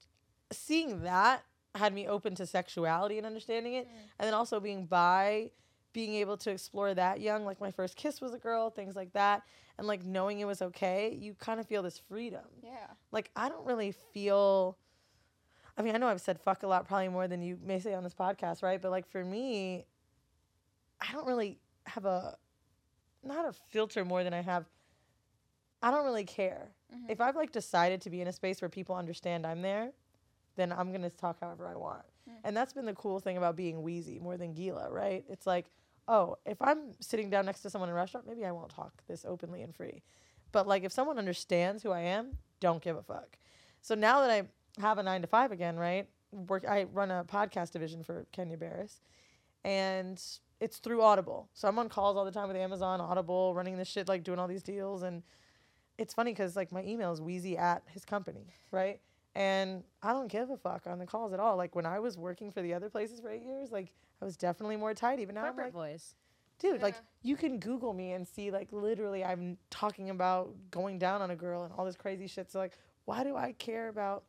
[0.52, 1.44] seeing that
[1.76, 3.88] had me open to sexuality and understanding it,
[4.18, 5.52] and then also being bi,
[5.94, 7.46] being able to explore that young.
[7.46, 9.44] Like my first kiss was a girl, things like that,
[9.78, 11.18] and like knowing it was okay.
[11.20, 12.46] You kind of feel this freedom.
[12.64, 12.88] Yeah.
[13.12, 14.78] Like I don't really feel.
[15.80, 17.94] I mean, I know I've said fuck a lot, probably more than you may say
[17.94, 18.82] on this podcast, right?
[18.82, 19.86] But like for me,
[21.00, 22.38] I don't really have a
[23.24, 24.66] not a filter more than I have.
[25.82, 27.10] I don't really care Mhm.
[27.10, 29.94] if I've like decided to be in a space where people understand I'm there,
[30.56, 32.04] then I'm gonna talk however I want.
[32.30, 32.34] Mm.
[32.44, 35.24] And that's been the cool thing about being Weezy more than Gila, right?
[35.30, 35.72] It's like,
[36.10, 39.02] oh, if I'm sitting down next to someone in a restaurant, maybe I won't talk
[39.08, 40.04] this openly and free.
[40.52, 43.38] But like if someone understands who I am, don't give a fuck.
[43.82, 44.50] So now that I
[44.80, 46.08] have a nine to five again, right?
[46.32, 49.02] Work I run a podcast division for Kenya Barris.
[49.64, 50.22] And
[50.60, 51.50] it's through Audible.
[51.54, 54.40] So I'm on calls all the time with Amazon, Audible, running this shit, like doing
[54.40, 55.04] all these deals.
[55.04, 55.24] And
[55.98, 59.00] it's funny because like my email is Weezy at his company, right?
[59.36, 61.56] And I don't give a fuck on the calls at all.
[61.56, 64.36] Like when I was working for the other places for eight years, like I was
[64.36, 65.26] definitely more tidy.
[65.26, 66.16] But now I'm Corporate like, voice.
[66.60, 71.22] dude, like you can Google me and see like literally I'm talking about going down
[71.22, 72.52] on a girl and all this crazy shit.
[72.52, 72.74] So like,
[73.06, 74.24] why do I care about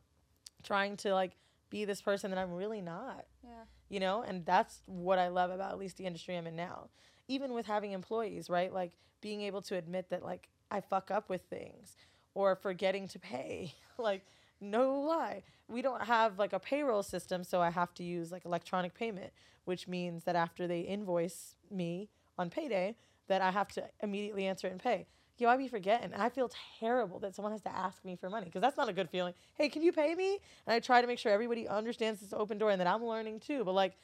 [0.61, 1.33] trying to like
[1.69, 3.25] be this person that I'm really not?
[3.43, 3.63] Yeah.
[3.89, 6.89] you know and that's what i love about at least the industry i'm in now.
[7.27, 8.71] Even with having employees right?
[8.73, 11.95] Like being able to admit that like i fuck up with things
[12.33, 13.73] or forgetting to pay.
[13.97, 14.25] Like
[14.59, 15.43] no lie.
[15.67, 19.31] We don't have like a payroll system so i have to use like electronic payment
[19.65, 22.95] which means that after they invoice me on payday
[23.27, 25.05] that i have to immediately answer it and pay
[25.37, 26.13] yo i be forgetting.
[26.13, 28.93] I feel terrible that someone has to ask me for money because that's not a
[28.93, 29.33] good feeling.
[29.55, 30.39] Hey can you pay me?
[30.67, 33.39] And i try to make sure everybody understands this open door and that i'm learning
[33.39, 33.97] too but like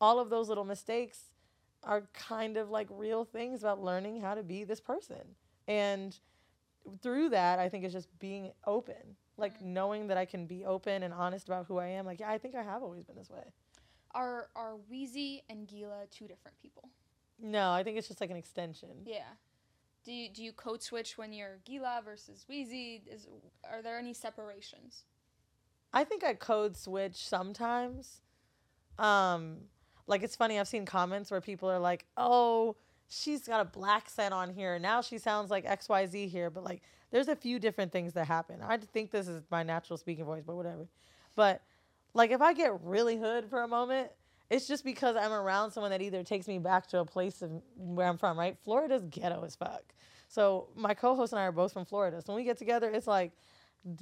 [0.00, 1.32] all of those little mistakes
[1.84, 5.22] are kind of like real things about learning how to be this person.
[5.66, 6.18] And
[7.02, 9.74] through that i think it's just being open like mm-hmm.
[9.74, 12.06] knowing that i can be open and honest about who i am.
[12.06, 13.52] Like yeah i think i have always been this way.
[14.12, 16.88] Are are Weezy and Gila two different people?
[17.38, 18.90] no i think it's just like an extension.
[19.04, 19.28] Yeah.
[20.04, 23.02] Do you do you code switch when you're Gila versus Weezy?
[23.06, 23.26] Is
[23.70, 25.04] are there any separations?
[25.92, 28.22] I think I code switch sometimes.
[28.98, 29.58] Um,
[30.06, 30.58] like it's funny.
[30.58, 32.76] I've seen comments where people are like, "Oh,
[33.08, 34.78] she's got a black scent on here.
[34.78, 38.14] Now she sounds like X Y Z here." But like, there's a few different things
[38.14, 38.60] that happen.
[38.62, 40.86] I think this is my natural speaking voice, but whatever.
[41.34, 41.62] But
[42.14, 44.10] like, if I get really hood for a moment,
[44.50, 47.50] it's just because I'm around someone that either takes me back to a place of
[47.76, 48.38] where I'm from.
[48.38, 48.56] Right?
[48.64, 49.82] Florida's ghetto as fuck.
[50.28, 52.20] So my co-host and I are both from Florida.
[52.20, 53.32] So when we get together, it's like,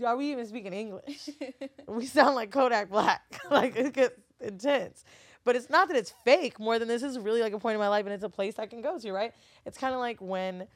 [0.05, 1.31] are we even speaking English?
[1.87, 3.23] we sound like Kodak Black.
[3.51, 5.05] like it gets intense.
[5.45, 7.81] But it's not that it's fake more than this is really like a point in
[7.81, 9.33] my life and it's a place I can go to, right?
[9.65, 10.67] It's kind of like when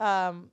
[0.00, 0.50] um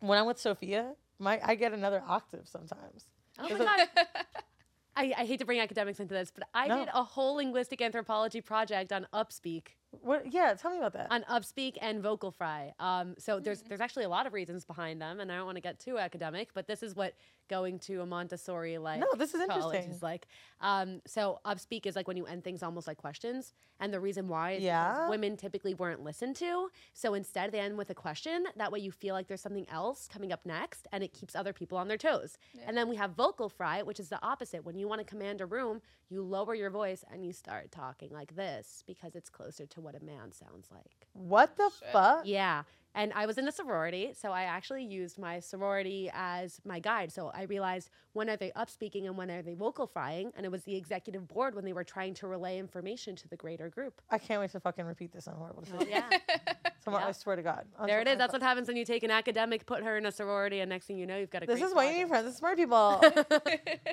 [0.00, 3.06] when I'm with Sophia, my I get another octave sometimes.
[3.38, 3.88] Oh my god.
[4.96, 6.78] I, I hate to bring academics into this, but I No.
[6.78, 9.68] did a whole linguistic anthropology project on Upspeak,
[10.02, 10.32] What?
[10.32, 11.08] Yeah, tell me about that.
[11.10, 12.72] on Upspeak and Vocal Fry.
[12.78, 15.56] Um, so there's there's actually a lot of reasons behind them, and I don't want
[15.56, 17.14] to get too academic, but this is what
[17.50, 19.90] going to a Montessori like No, this is interesting.
[19.90, 20.26] is like.
[20.60, 24.28] Um, so Upspeak is like when you end things almost like questions, and the reason
[24.28, 25.08] why is Yeah.
[25.10, 26.68] women typically weren't listened to.
[26.94, 28.44] So instead, they end with a question.
[28.56, 31.52] That way, you feel like there's something else coming up next, and it keeps other
[31.52, 32.38] people on their toes.
[32.66, 34.64] And then we have vocal fry, which is the opposite.
[34.64, 38.10] When you want to command a room, you lower your voice and you start talking
[38.10, 41.06] like this because it's closer to what a man sounds like.
[41.12, 41.92] what the Shit.
[41.92, 42.22] fuck?
[42.24, 42.62] Yeah.
[42.96, 47.10] And I was in a sorority, so I actually used my sorority as my guide.
[47.10, 50.46] So I realized when are they up speaking and when are they vocal frying, and
[50.46, 53.68] it was the executive board when they were trying to relay information to the greater
[53.68, 54.00] group.
[54.12, 55.64] I can't wait to fucking repeat this on horrible.
[55.64, 55.88] Shit.
[55.90, 56.08] yeah.
[56.84, 57.66] Someone, I swear to God.
[57.80, 58.12] I'm there so- it is.
[58.12, 60.68] I'm That's what happens when you take an academic, put her in a sorority, and
[60.70, 62.10] next thing you know, you've got a This great is why you need project.
[62.10, 62.26] friends.
[62.26, 63.00] with smart people.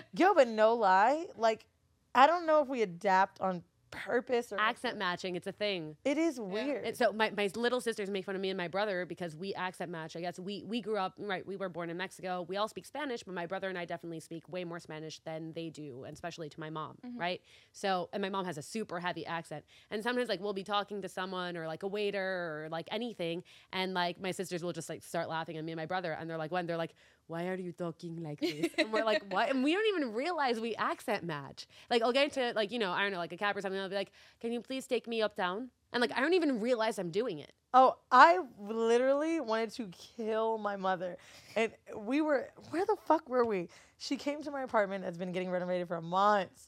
[0.15, 1.65] Yo, but no lie, like
[2.13, 5.95] I don't know if we adapt on purpose or Accent matching, it's a thing.
[6.03, 6.85] It is weird.
[6.85, 9.53] And so my, my little sisters make fun of me and my brother because we
[9.53, 10.15] accent match.
[10.15, 11.45] I guess we we grew up right.
[11.45, 12.45] We were born in Mexico.
[12.47, 15.53] We all speak Spanish, but my brother and I definitely speak way more Spanish than
[15.53, 17.17] they do, and especially to my mom, mm-hmm.
[17.19, 17.41] right?
[17.71, 21.01] So and my mom has a super heavy accent, and sometimes like we'll be talking
[21.01, 24.89] to someone or like a waiter or like anything, and like my sisters will just
[24.89, 26.95] like start laughing at me and my brother, and they're like when they're like.
[27.27, 28.67] Why are you talking like this?
[28.77, 29.49] And we're like, what?
[29.49, 31.67] And we don't even realize we accent match.
[31.89, 33.79] Like, I'll get into like, you know, I don't know, like a cab or something.
[33.79, 34.11] I'll be like,
[34.41, 35.69] can you please take me uptown?
[35.93, 37.53] And like, I don't even realize I'm doing it.
[37.73, 41.17] Oh, I literally wanted to kill my mother.
[41.55, 43.69] And we were, where the fuck were we?
[43.97, 46.67] She came to my apartment that's been getting renovated for months.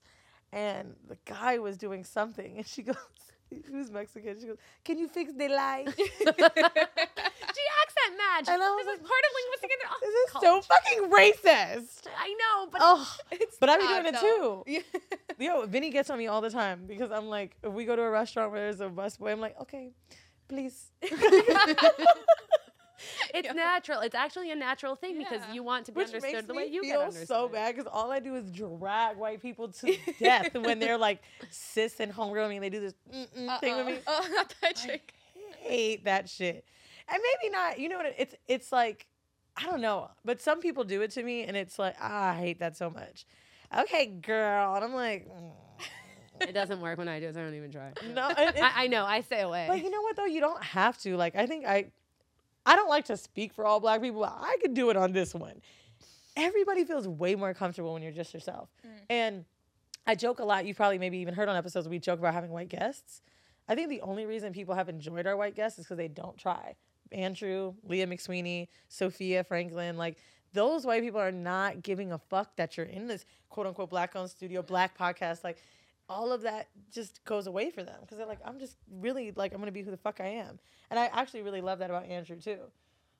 [0.53, 2.57] And the guy was doing something.
[2.57, 2.95] And she goes,
[3.49, 4.39] he was Mexican.
[4.39, 5.87] She goes, Can you fix the light?
[8.05, 8.47] Accent match.
[8.53, 9.71] And I was this like, is part of linguistic.
[9.73, 12.07] Inter- This is so fucking racist.
[12.17, 14.63] I know, but Oh, It's but I be not, doing it too.
[15.43, 18.01] Yo, Vinny gets on me all the time because I'm like, if we go to
[18.01, 19.91] a restaurant where there's a busboy, I'm like, okay,
[20.47, 20.91] please.
[23.33, 23.99] it's natural.
[24.01, 26.83] It's actually a natural thing because you want to be Which understood the way you
[26.83, 27.27] get understood.
[27.27, 31.21] so bad because all I do is drag white people to death when they're like
[31.49, 32.93] sis and homegirl me and they do this
[33.59, 33.97] thing with me.
[34.07, 35.13] Oh, not that I chick.
[35.59, 36.65] hate that shit.
[37.07, 37.79] And maybe not.
[37.79, 38.13] You know what?
[38.17, 39.07] It's it's like
[39.55, 42.35] I don't know, but some people do it to me, and it's like ah, I
[42.35, 43.25] hate that so much.
[43.75, 45.51] Okay, girl, and I'm like, mm.
[46.41, 47.35] It doesn't work when I do it.
[47.35, 47.91] So I don't even try.
[48.13, 48.27] no.
[48.29, 49.05] and I, I know.
[49.05, 49.65] I stay away.
[49.67, 50.25] But you know what though?
[50.25, 51.15] You don't have to.
[51.15, 51.91] Like I think I
[52.65, 54.21] I don't like to speak for all black people.
[54.21, 55.61] But I could do it on this one.
[56.35, 58.69] Everybody feels way more comfortable when you're just yourself.
[59.09, 59.45] And
[60.07, 60.65] I joke a lot.
[60.65, 63.21] You probably maybe even heard on episodes we joke about having white guests.
[63.67, 66.37] I think the only reason people have enjoyed our white guests is because they don't
[66.37, 66.75] try.
[67.11, 70.17] Andrew, Leah McSweeney, Sofia Franklyn, like
[70.53, 74.15] those white people are not giving a fuck that you're in this quote unquote black
[74.15, 75.43] owned studio, black podcast.
[75.43, 75.57] Like
[76.07, 79.53] all of that just goes away for them because they're like, I'm just really like,
[79.53, 80.59] I'm gonna be who the fuck I am.
[80.89, 82.59] And I actually really love that about Andrew too.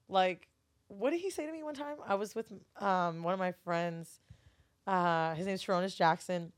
[0.10, 0.48] Like,
[0.88, 1.98] what did he say to me one time?
[2.08, 4.20] I was with um, one of my friends.
[4.86, 6.52] Uh, his name's Sarunas Jackson.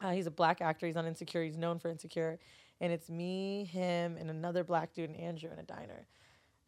[0.00, 0.86] Uh, he's a black actor.
[0.86, 1.44] He's on Insecure.
[1.44, 2.38] He's known for Insecure.
[2.80, 6.06] And it's me, him, and another black dude and Andrew in a diner.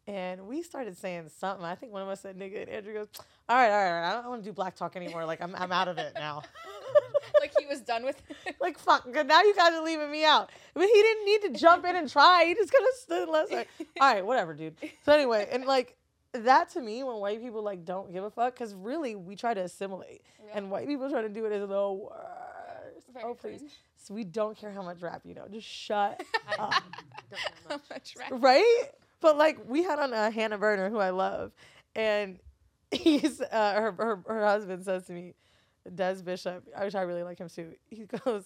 [0.05, 1.65] And we started saying something.
[1.65, 3.07] I think one of us said nigga, and Andrew goes,
[3.47, 4.09] All right, all right, all right.
[4.09, 5.25] I don't want to do black talk anymore.
[5.25, 6.43] Like, I'm, I'm out of it now.
[7.39, 8.21] like he was done with.
[8.45, 8.55] It.
[8.61, 10.49] like, fuck, now you guys are leaving me out.
[10.73, 12.43] But he didn't need to jump in and try.
[12.47, 13.65] He just kind of stood and listened.
[14.01, 14.75] All right, whatever, dude.
[15.05, 15.95] So, anyway, and like,
[16.33, 19.53] that to me, when white people like don't give a fuck, because really we try
[19.53, 20.57] to assimilate, Yeah.
[20.57, 23.07] and white people try to do it is the worst.
[23.13, 23.71] Very oh please, cringe.
[23.95, 25.45] so we don't care how much rap you know.
[25.51, 26.19] Just shut
[26.59, 26.73] up.
[27.69, 28.29] How much rap.
[28.31, 28.85] right?
[29.23, 31.53] But like we had on uh, Hannah Berner, who I love,
[31.95, 32.37] and
[32.91, 35.33] he's uh, her, her her husband says to me,
[35.95, 37.73] Des Bishop, which I really like him too.
[37.89, 38.43] He goes,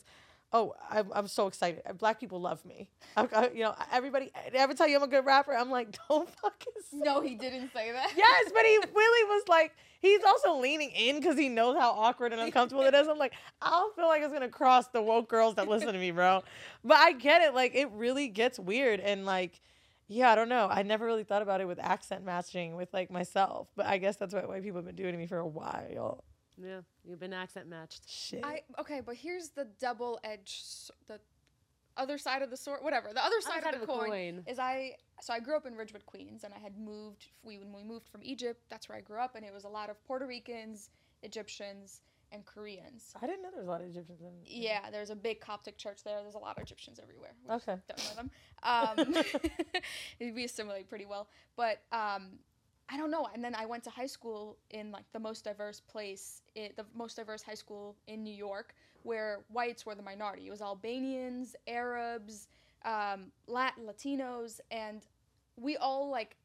[0.54, 1.82] "Oh, I'm I'm so excited.
[1.98, 2.90] Black people love me.
[3.18, 5.54] I, I- you know, everybody every time you I'm a good rapper.
[5.54, 8.12] I'm like, don't fucking say No, he didn't say that.
[8.16, 12.34] Yes, but he really was like, he's also leaning in because he knows how awkward
[12.34, 13.08] and uncomfortable it is.
[13.08, 16.00] I'm like, I don't feel like it's gonna cross the woke girls that listen to
[16.00, 16.44] me, bro.
[16.84, 17.56] But I get it.
[17.56, 19.60] Like, it really gets weird and like,
[20.08, 20.68] yeah, I don't know.
[20.70, 24.16] I never really thought about it with accent matching with like myself, but I guess
[24.16, 26.24] that's what white people have been doing to me for a while.
[26.58, 28.10] Yeah, you've been accent matched.
[28.10, 28.44] Shit.
[28.44, 30.64] I okay, but here's the double edge,
[31.08, 31.20] the
[31.98, 32.80] other side of the sword.
[32.82, 34.94] Whatever the other side, side of the, coin, is I.
[35.22, 37.28] So I grew up in Ridgewood, Queens, and I had moved.
[37.44, 39.70] We when we moved from Egypt, that's where I grew up, and it was a
[39.70, 40.90] lot of Puerto Ricans,
[41.22, 42.02] Egyptians,
[42.32, 43.14] and Koreans.
[43.22, 44.34] I didn't know there was a lot of Egyptians in.
[44.46, 46.22] Yeah, there's a big Coptic church there.
[46.22, 47.34] There's a lot of Egyptians everywhere.
[47.44, 47.80] which Okay.
[47.88, 48.32] Don't know them.
[48.64, 49.24] Um,
[50.36, 51.30] we assimilate pretty well.
[51.56, 52.40] But um,
[52.90, 53.28] I don't know.
[53.34, 56.86] And then I went to high school in like the most diverse place, i the
[56.96, 58.74] most diverse high school in New York,
[59.04, 60.48] where whites were the minority.
[60.48, 62.48] It was Albanians, Arabs,
[62.86, 65.06] um, Lat- Latinos, and
[65.58, 66.38] we all like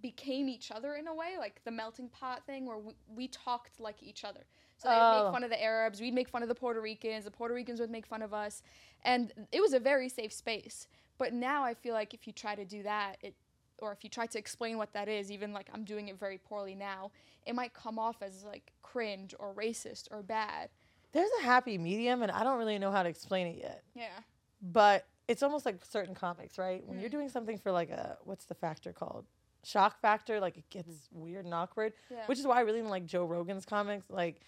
[0.00, 3.80] became each other in a way, like the melting pot thing, where we, we talked
[3.80, 4.44] like each other.
[4.78, 5.24] So they'd Oh.
[5.24, 7.80] make fun of the Arabs, we'd make fun of the Puerto Ricans, the Puerto Ricans
[7.80, 8.62] would make fun of us,
[9.04, 10.86] and it was a very safe space.
[11.18, 13.34] But now I feel like if you try to do that, it
[13.80, 16.38] or if you try to explain what that is, even like I'm doing it very
[16.38, 17.12] poorly now,
[17.46, 20.70] it might come off as like cringe or racist or bad.
[21.12, 23.82] There's a happy medium, and I don't really know how to explain it yet.
[23.94, 24.18] Yeah.
[24.60, 26.84] But it's almost like certain comics, right?
[26.86, 27.00] When Mm.
[27.00, 29.26] you're doing something for like a what's the factor called?
[29.64, 31.92] Shock factor, like it gets weird and awkward.
[32.10, 32.26] Yeah.
[32.26, 34.40] Which is why I really like Joe Rogan's comics, like,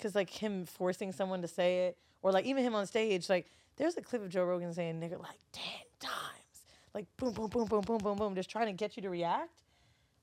[0.00, 3.50] cause like him forcing someone to say it, or like even him on stage, like
[3.76, 6.62] there's a clip of Joe Rogan saying "nigger" like ten times,
[6.94, 9.62] like boom, boom, boom, boom, boom, boom, boom, just trying to get you to react.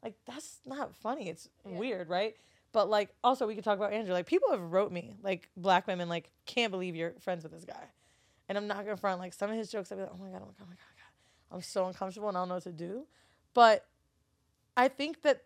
[0.04, 1.30] Like that's not funny.
[1.30, 1.78] It's Yeah.
[1.78, 2.36] weird, right?
[2.72, 4.14] But like also we could talk about Andrew.
[4.14, 7.66] Like people have wrote me, like black women, like can't believe you're friends with this
[7.66, 7.86] guy,
[8.50, 9.20] and I'm not gonna front.
[9.20, 10.66] Like some of his jokes, I'd be like, oh my god, oh my god, oh
[10.70, 11.02] my god, oh my
[11.52, 11.56] god.
[11.56, 13.06] I'm so uncomfortable and I don't know what to do.
[13.54, 13.86] But
[14.76, 15.44] I think that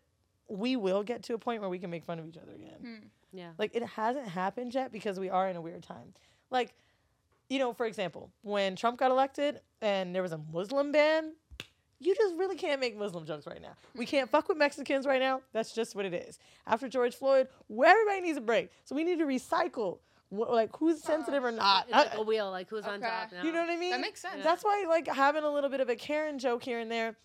[0.49, 2.79] we will get to a point where we can make fun of each other again.
[2.82, 3.07] Hmm.
[3.34, 3.51] Yeah.
[3.57, 6.13] Like it hasn't happened yet because we are in a weird time.
[6.49, 6.73] Like,
[7.49, 11.34] you know, for example, when Trump got elected and there was a Muslim ban,
[11.99, 13.73] you just really can't make Muslim jokes right now.
[13.95, 15.41] We can't fuck with Mexicans right now.
[15.53, 16.39] That's just what it is.
[16.65, 18.71] After George Floyd, where everybody needs a break.
[18.86, 21.84] So we need to recycle, wh- like who's oh, sensitive or not.
[21.86, 23.43] It's like I- a wheel, like who's on top now.
[23.43, 23.91] you know what I mean?
[23.91, 24.36] That makes sense.
[24.38, 24.43] Yeah.
[24.43, 27.15] That's why like having a little bit of a Karen joke here and there,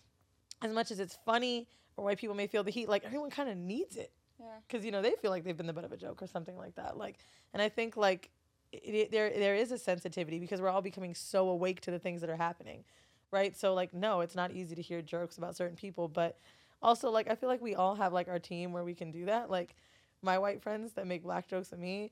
[0.61, 3.49] as much as it's funny or white people may feel the heat, like everyone kind
[3.49, 4.45] of needs it Yeah.
[4.67, 6.57] because you know they feel like they've been the butt of a joke or something
[6.57, 6.97] like that.
[6.97, 7.17] Like,
[7.53, 8.29] and I think like
[8.71, 11.99] it, it, there there is a sensitivity because we're all becoming so awake to the
[11.99, 12.83] things that are happening,
[13.31, 13.55] right?
[13.57, 16.37] So like, no, it's not easy to hear jokes about certain people, but
[16.81, 19.25] also like I feel like we all have like our team where we can do
[19.25, 19.49] that.
[19.49, 19.75] Like
[20.21, 22.11] my white friends that make black jokes at me,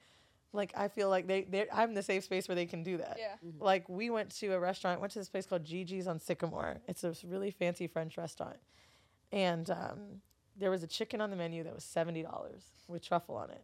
[0.54, 3.18] like I feel like they they I'm the safe space where they can do that.
[3.20, 3.36] Yeah.
[3.60, 6.78] Like we went to a restaurant, went to this place called Gigi's on Sycamore.
[6.88, 8.58] It's a really fancy French restaurant,
[9.32, 10.22] and um,
[10.58, 13.64] there was a chicken on the menu that was seventy dollars with truffle on it.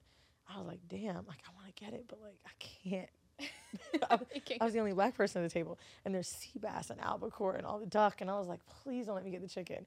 [0.53, 3.09] I was like, damn, like I want to get it, but like I can't.
[4.09, 4.19] I,
[4.59, 7.55] I was the only black person at the table, and there's sea bass and albacore
[7.55, 9.85] and all the duck, and I was like, please don't let me get the chicken.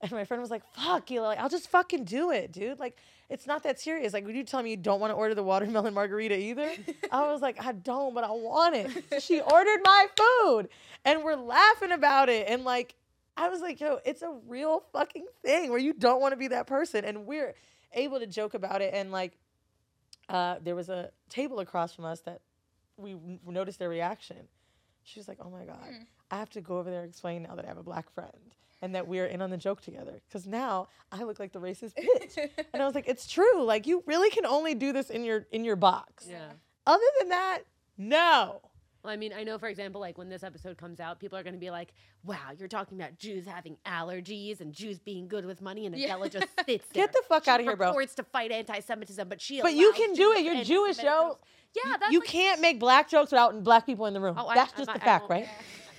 [0.00, 2.80] And my friend was like, fuck you, like I'll just fucking do it, dude.
[2.80, 2.98] Like
[3.30, 4.12] it's not that serious.
[4.12, 6.70] Like, would you tell me you don't want to order the watermelon margarita either?
[7.12, 9.22] I was like, I don't, but I want it.
[9.22, 10.68] She ordered my food,
[11.04, 12.96] and we're laughing about it, and like
[13.36, 16.48] I was like, yo, it's a real fucking thing where you don't want to be
[16.48, 17.54] that person, and we're
[17.94, 19.38] able to joke about it, and like
[20.28, 22.40] uh, there was a table across from us that
[22.96, 24.36] we n- noticed their reaction.
[25.02, 26.02] She was like, "Oh my god, Hmm.
[26.30, 28.54] I have to go over there and explain now that I have a black friend
[28.80, 31.94] and that we're in on the joke together because now I look like the racist
[31.94, 32.36] bitch."
[32.72, 33.62] and I was like, "It's true.
[33.64, 36.26] Like you really can only do this in your in your box.
[36.28, 36.52] Yeah.
[36.86, 37.60] Other than that,
[37.98, 38.60] no."
[39.02, 41.42] Well, I mean, I know, for example, like when this episode comes out, people are
[41.42, 41.92] going to be like,
[42.24, 46.14] wow, you're talking about Jews having allergies and Jews being good with money, and Yeah.
[46.14, 47.06] Adela just sits there.
[47.06, 47.88] Get the fuck She of here, bro.
[47.88, 50.44] purports to fight anti-Semitism, but she But you can do it.
[50.44, 51.04] You're Jewish, yo.
[51.04, 51.40] jokes.
[51.74, 54.36] Yeah, that's you like, can't make black jokes without black people in the room.
[54.38, 55.48] Oh, That's I- just I- the I fact, don't- right?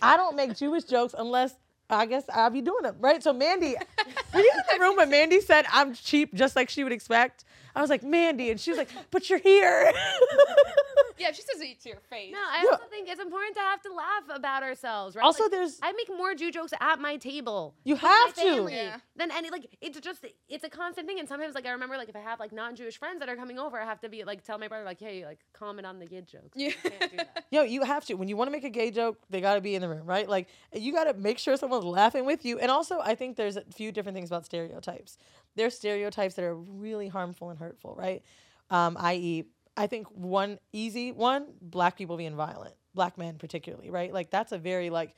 [0.01, 1.55] I don't make Jewish jokes unless
[1.89, 3.21] I guess I'll be doing them, right?
[3.21, 3.75] So Mandy,
[4.33, 7.43] were you in the room when Mandy said I'm cheap, just like she would expect?
[7.75, 9.91] I was like Mandy, and she was like, "But you're here."
[11.17, 12.31] yeah, she says it to your face.
[12.31, 12.71] No, I Yeah.
[12.71, 15.23] also think it's important to have to laugh about ourselves, right?
[15.23, 17.75] also, Like, there's I make more Jew jokes at my table.
[17.83, 18.41] you with my have to.
[18.41, 18.97] family Yeah.
[19.15, 21.19] Than any like it's just it's a constant thing.
[21.19, 23.59] And sometimes like I remember like if I have like non-Jewish friends that are coming
[23.59, 26.07] over, I have to be like tell my brother like, hey, like comment on the
[26.07, 26.49] Yid jokes.
[26.55, 26.69] Yeah.
[26.83, 27.45] You can't do that.
[27.51, 28.15] Yo, you have to.
[28.15, 30.05] When you want to make a gay joke, they got to be in the room,
[30.05, 30.27] right?
[30.27, 32.59] Like, you got to make sure someone's laughing with you.
[32.59, 35.17] And also, I think there's a few different things about stereotypes.
[35.55, 38.23] There's stereotypes that are really harmful and hurtful, right?
[38.69, 39.45] Um, i.e.,
[39.75, 44.13] I think one easy one, black people being violent, black men particularly, right?
[44.13, 45.15] Like, that's a very, like,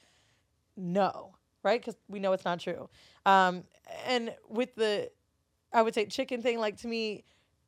[0.78, 1.80] no, right?
[1.80, 2.90] Because we know it's not true.
[3.26, 3.64] Um,
[4.08, 5.12] and with the,
[5.74, 7.24] I would say chicken thing, like, to me,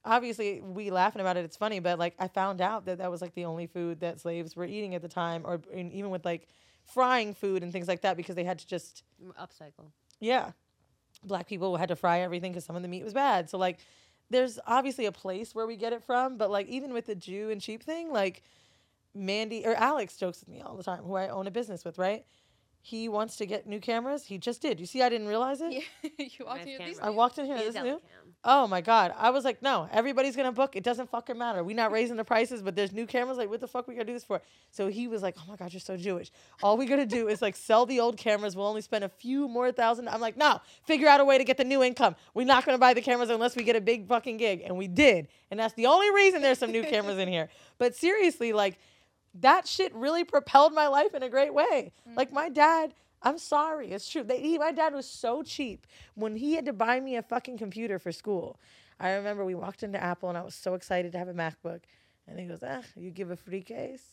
[0.07, 3.21] obviously we laughing about it it's funny but like i found out that that was
[3.21, 6.47] like the only food that slaves were eating at the time or even with like
[6.85, 9.03] frying food and things like that because they had to just
[9.39, 9.91] Upcycle.
[10.19, 10.51] yeah
[11.23, 13.49] black people had to fry everything because some of the meat was bad.
[13.49, 13.79] So like
[14.29, 17.49] there's obviously a place where we get it from but like even with the jew
[17.49, 18.43] and sheep thing like
[19.13, 21.97] mandy or alex jokes with me all the time who i own a business with
[21.97, 22.25] right
[22.87, 24.25] he wants to get new cameras.
[24.27, 24.79] He just did.
[24.79, 25.73] You see, I didn't realize it.
[25.73, 26.99] Yeah, you walked Nice in these.
[27.01, 27.57] I walked in here.
[27.57, 27.95] This is is new.
[27.95, 28.31] Elicam.
[28.45, 29.13] Oh my god!
[29.17, 30.77] I was like, no, everybody's gonna book.
[30.77, 31.65] It doesn't fucking matter.
[31.65, 33.37] We're not raising the prices, but there's new cameras.
[33.37, 34.41] Like, what the fuck we gotta do this for?
[34.71, 36.31] So he was like, oh my god, you're so Jewish.
[36.63, 38.55] All we gotta do is like sell the old cameras.
[38.55, 40.07] We'll only spend a few more thousand.
[40.07, 42.15] I'm like, no, figure out a way to get the new income.
[42.33, 44.87] We're not gonna buy the cameras unless we get a big fucking gig, and we
[44.87, 45.27] did.
[45.51, 47.49] And that's the only reason there's some new cameras in here.
[47.79, 48.79] But seriously, like,
[49.41, 51.93] that shit really propelled my life in a great way.
[52.15, 52.93] Like my dad.
[53.23, 54.23] I'm sorry, it's true.
[54.23, 57.57] They, he, my dad was so cheap when he had to buy me a fucking
[57.57, 58.59] computer for school.
[58.99, 61.81] I remember we walked into Apple and I was so excited to have a MacBook.
[62.27, 64.03] And he goes, ah, you give a free case?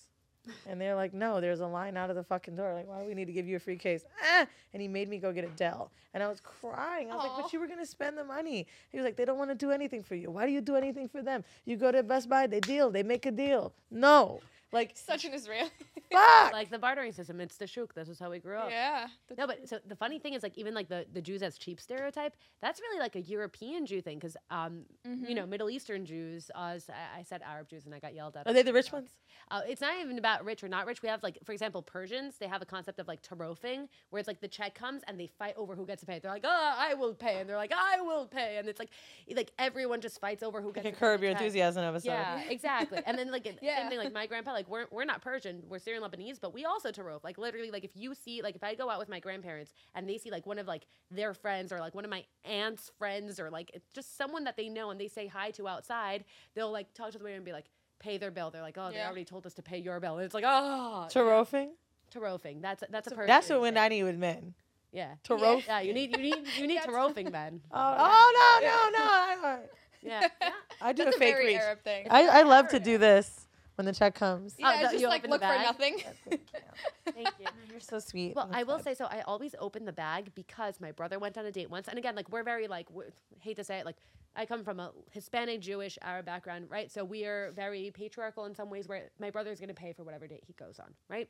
[0.69, 2.75] And they're like, no, there's a line out of the fucking door.
[2.75, 4.05] Like, why do we need to give you a free case?
[4.23, 4.47] Ah!
[4.75, 5.91] And he made me go get a Dell.
[6.13, 7.11] And I was crying.
[7.11, 8.67] I was like, but you were going to spend the money.
[8.91, 10.31] He was like, they don't want to do anything for you.
[10.31, 11.45] Why do you do anything for them?
[11.65, 13.73] You go to Best Buy, they deal, they make a deal.
[13.91, 14.41] No.
[14.75, 15.71] Like, Such an Israeli.
[16.13, 16.53] fuck.
[16.53, 17.95] Like the bartering system, it's the shuk.
[17.95, 18.69] This is how we grew up.
[18.71, 19.07] yeah.
[19.29, 21.57] that's- No, but so the funny thing is, like, even like the, the Jews as
[21.59, 24.21] cheap stereotype, that's really like a European Jew thing.
[24.21, 25.27] Cause, um, Mm-hmm.
[25.27, 28.15] you know, Middle Eastern Jews, uh, s- I I said Arab Jews and I got
[28.15, 28.47] yelled at.
[28.47, 29.11] Are they the rich ones?
[29.51, 31.03] Uh, it's not even about rich or not rich.
[31.03, 32.37] We have like, for example, Persians.
[32.39, 35.27] They have a concept of like tarofing, where it's like the check comes and they
[35.27, 36.19] fight over who gets to pay.
[36.19, 38.91] They're like, oh, I will pay, and they're like, I will pay, and it's like,
[39.37, 41.43] like everyone just fights over who Like gets a to pay curb the your check.
[41.43, 42.15] enthusiasm of a sudden.
[42.19, 43.01] Yeah, exactly.
[43.07, 43.81] And then like Yeah.
[43.81, 46.65] same thing, like my grandpa, like we're we're not Persian, we're Syrian Lebanese, but we
[46.65, 47.23] also tarof.
[47.25, 50.09] Like literally, like if you see, like if I go out with my grandparents and
[50.09, 53.39] they see like one of like their friends or like one of my aunt's friends
[53.41, 56.71] or like it's just someone that they know and they say hi to outside, they'll
[56.73, 57.67] like talk to the waiter and be like.
[58.01, 58.51] Pay their bill.
[58.51, 61.07] They're like, oh, they already told us to pay your bill, and it's like, oh,
[61.09, 61.69] Tarofing?
[62.13, 62.61] tarofing.
[62.61, 63.29] That's that's a Persian.
[63.29, 63.83] That's what when thing.
[63.83, 64.53] I need with men.
[64.93, 65.15] Yeah.
[65.27, 65.67] Tarof.
[65.67, 67.63] Yeah, you need you need you need That's- tarofing then.
[67.73, 69.11] Oh, oh no, no, no.
[69.11, 69.59] I,
[70.03, 70.29] Yeah.
[70.43, 70.51] yeah.
[70.83, 71.57] I do That's a a fake very reach.
[71.57, 72.07] Arab thing.
[72.11, 73.44] I, I love to do this
[73.77, 74.55] when the check comes.
[74.59, 75.65] yeah, Oh, it's just you like look for bag?
[75.67, 75.97] nothing.
[76.31, 77.47] Thank you.
[77.71, 78.35] You're so sweet.
[78.37, 78.85] Well, I will fun.
[78.85, 79.07] say so.
[79.07, 82.15] I always open the bag because my brother went on a date once, and again,
[82.15, 83.05] like we're very like we
[83.41, 83.97] hate to say it, like
[84.37, 86.91] I come from a Hispanic, Jewish, Arab background, right?
[86.91, 88.89] So we are very patriarchal in some ways.
[88.89, 91.29] Where my brother's going to pay for whatever date he goes on, right?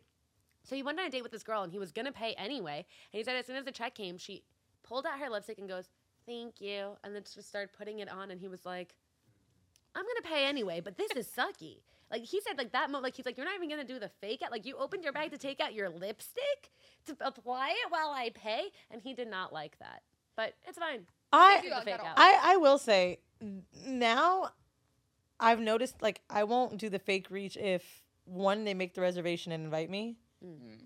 [0.64, 2.32] So he went on a date with this girl, and he was going to pay
[2.34, 2.86] anyway.
[3.12, 4.42] And he said as soon as the check came, she
[4.82, 5.88] pulled out her lipstick and goes,
[6.26, 8.94] "Thank you," and then just started putting it on, and he was like.
[9.96, 11.76] I'm gonna pay anyway, but this is sucky.
[12.10, 14.10] Like he said, like that moment, like he's like, you're not even gonna do the
[14.20, 14.50] fake out.
[14.52, 16.70] Like you opened your bag to take out your lipstick
[17.06, 20.02] to apply it while I pay, and he did not like that.
[20.36, 21.06] But it's fine.
[21.32, 22.14] I, You fake out.
[22.16, 23.18] I, I will say
[23.86, 24.50] now
[25.40, 29.52] I've noticed like I won't do the fake reach if one, they make the reservation
[29.52, 30.78] and invite me, Mm.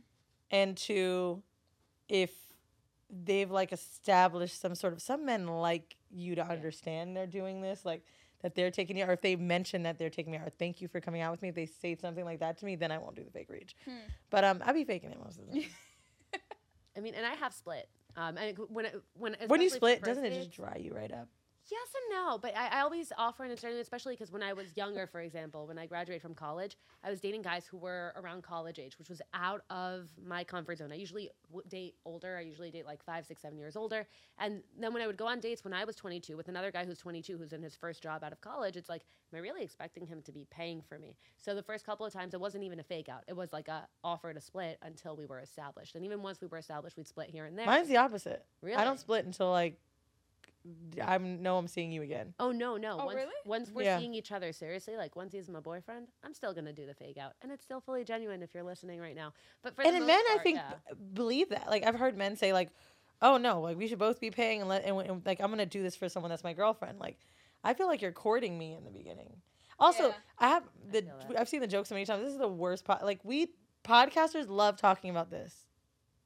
[0.51, 1.43] and two,
[2.09, 2.31] if
[3.11, 7.85] they've like established some sort of some men like you to understand they're doing this
[7.85, 8.05] like
[8.43, 10.81] that they're taking you or if they mention that they're taking me out or thank
[10.81, 12.91] you for coming out with me if they say something like that to me then
[12.93, 13.93] i won't do the fake reach Hmm.
[14.31, 15.71] but um i'll be faking it most of the time
[16.97, 17.89] I mean, and I have split.
[18.17, 21.29] Um, and when it, when when you split doesn't it just dry you right up
[21.71, 24.77] Yes and no, but I, I always offer an alternative, especially because when I was
[24.77, 28.43] younger, for example, when I graduated from college, I was dating guys who were around
[28.43, 30.93] college age, which was out of my comfort zone.
[30.93, 32.37] I usually w- date older.
[32.39, 34.07] I usually date like five, six, seven years older.
[34.39, 36.87] And then when I would go on dates when I was 22 with another guy
[36.87, 39.03] who's 22 who's in his first job out of college, it's like,
[39.33, 41.17] am I really expecting him to be paying for me?
[41.37, 43.25] So the first couple of times, it wasn't even a fake out.
[43.29, 45.97] It was like a offer to split until we were established.
[45.97, 47.67] And even once we were established, we'd split here and there.
[47.67, 48.77] mine's the opposite Really?
[48.77, 49.79] i don't split until like
[51.05, 52.99] i know i'm seeing you again Oh no, no.
[53.01, 53.33] Oh, once, really?
[53.47, 53.99] once we're Yeah.
[53.99, 57.17] seeing each other seriously, like once he's my boyfriend, I'm still gonna do the fake
[57.17, 59.33] out, and it's still fully genuine if you're listening right now.
[59.63, 60.73] But for and the then most men i think yeah.
[60.91, 62.71] b- believe that like i've heard men say like
[63.23, 65.67] oh no like we should both be paying and let and, and, like i'm gonna
[65.67, 67.19] do this for someone that's my girlfriend like
[67.65, 69.37] i feel like you're courting me in the beginning
[69.79, 70.15] also Yeah.
[70.39, 72.85] i have the feel i've seen the joke so many times this is the worst
[72.85, 73.49] pod like we
[73.85, 75.67] podcasters love talking about this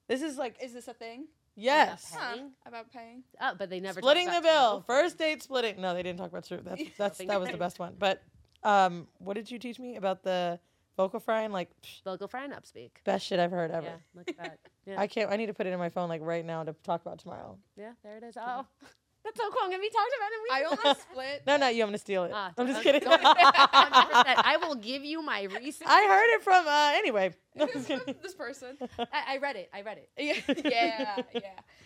[0.09, 1.26] this is like Is this a thing?
[1.57, 2.42] Yes About Paying?
[2.62, 3.22] Huh, about paying.
[3.40, 4.86] Oh, but they never talk splitting the bill tarofing.
[4.86, 7.78] first date splitting no they didn't talk about truth that's that's that was the best
[7.78, 8.22] one but
[8.62, 10.59] um what did you teach me about the
[10.96, 12.90] vocal frying like psh, Vocal fry and upspeak.
[13.05, 14.59] best shit i've heard ever Yeah, look at that.
[14.84, 15.30] Yeah, I can't.
[15.30, 17.57] I need to put it in my phone like right now to talk about tomorrow.
[17.76, 18.36] yeah, there it is.
[18.36, 18.66] Oh,
[19.25, 19.70] that's so cool.
[19.70, 20.41] Have we talked about it?
[20.43, 21.43] We I only split.
[21.47, 21.83] No, not you.
[21.83, 22.33] I'm gonna steal it.
[22.35, 23.01] Ah, I'm just uh, kidding.
[23.03, 25.89] don't- I will give you my recent.
[25.91, 26.66] I heard it from.
[26.66, 27.35] Uh, anyway.
[27.55, 28.14] No, I'm just this, kidding.
[28.23, 28.77] this person.
[28.99, 29.70] I, I read it.
[29.73, 30.11] I read it.
[30.16, 31.41] Yeah, yeah, yeah.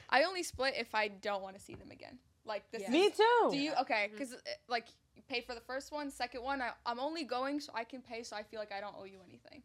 [0.09, 2.19] I only split if I don't want to see them again.
[2.45, 2.83] Like this.
[2.83, 2.89] Yeah.
[2.89, 3.49] is- Me too.
[3.51, 4.09] Do you okay?
[4.13, 4.35] Because
[4.69, 6.63] like you pay for the first one, second one.
[6.63, 9.05] I, I'm only going so I can pay, so I feel like I don't owe
[9.05, 9.63] you anything.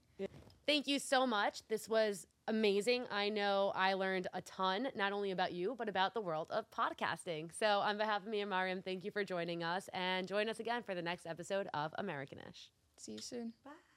[0.65, 1.67] Thank you so much.
[1.67, 3.05] This was amazing.
[3.11, 6.65] I know I learned a ton, not only about you, but about the world of
[6.71, 7.49] podcasting.
[7.57, 10.59] So, on behalf of me and Mariam, thank you for joining us and join us
[10.59, 12.69] again for the next episode of Americanish.
[12.97, 13.53] See you soon.
[13.65, 13.90] Bye.